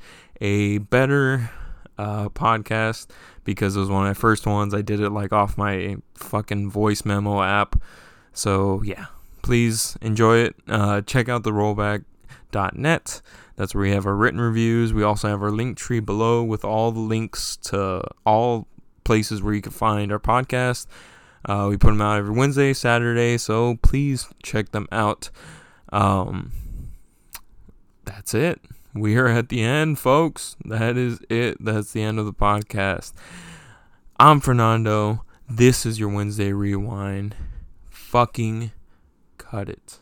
a 0.41 0.77
better 0.79 1.51
uh, 1.99 2.29
podcast 2.29 3.07
because 3.43 3.75
it 3.75 3.79
was 3.79 3.89
one 3.89 4.05
of 4.05 4.09
my 4.09 4.13
first 4.13 4.47
ones. 4.47 4.73
I 4.73 4.81
did 4.81 5.01
it 5.01 5.09
like 5.09 5.33
off 5.33 5.57
my 5.57 5.97
fucking 6.15 6.71
voice 6.71 7.03
memo 7.03 7.43
app. 7.43 7.81
So 8.31 8.81
yeah, 8.83 9.07
please 9.41 9.97
enjoy 10.01 10.37
it. 10.37 10.55
Uh, 10.67 11.01
check 11.01 11.27
out 11.27 11.43
the 11.43 11.51
rollback.net. 11.51 13.21
That's 13.57 13.75
where 13.75 13.81
we 13.81 13.91
have 13.91 14.05
our 14.05 14.15
written 14.15 14.39
reviews. 14.39 14.93
We 14.93 15.03
also 15.03 15.27
have 15.27 15.43
our 15.43 15.51
link 15.51 15.77
tree 15.77 15.99
below 15.99 16.41
with 16.41 16.63
all 16.63 16.91
the 16.93 17.01
links 17.01 17.57
to 17.57 18.01
all 18.25 18.67
places 19.03 19.41
where 19.41 19.53
you 19.53 19.61
can 19.61 19.73
find 19.73 20.11
our 20.13 20.19
podcast. 20.19 20.87
Uh, 21.43 21.67
we 21.69 21.75
put 21.75 21.89
them 21.89 22.01
out 22.01 22.17
every 22.17 22.33
Wednesday, 22.33 22.73
Saturday, 22.73 23.37
so 23.37 23.77
please 23.81 24.27
check 24.41 24.71
them 24.71 24.87
out. 24.91 25.29
Um, 25.91 26.53
that's 28.05 28.33
it. 28.33 28.61
We 28.93 29.17
are 29.17 29.27
at 29.27 29.49
the 29.49 29.61
end, 29.61 29.99
folks. 29.99 30.55
That 30.65 30.97
is 30.97 31.19
it. 31.29 31.63
That's 31.63 31.91
the 31.91 32.01
end 32.01 32.17
of 32.17 32.25
the 32.25 32.33
podcast. 32.33 33.13
I'm 34.19 34.39
Fernando. 34.39 35.23
This 35.47 35.85
is 35.85 35.99
your 35.99 36.09
Wednesday 36.09 36.53
Rewind. 36.53 37.35
Fucking 37.89 38.71
cut 39.37 39.69
it. 39.69 39.99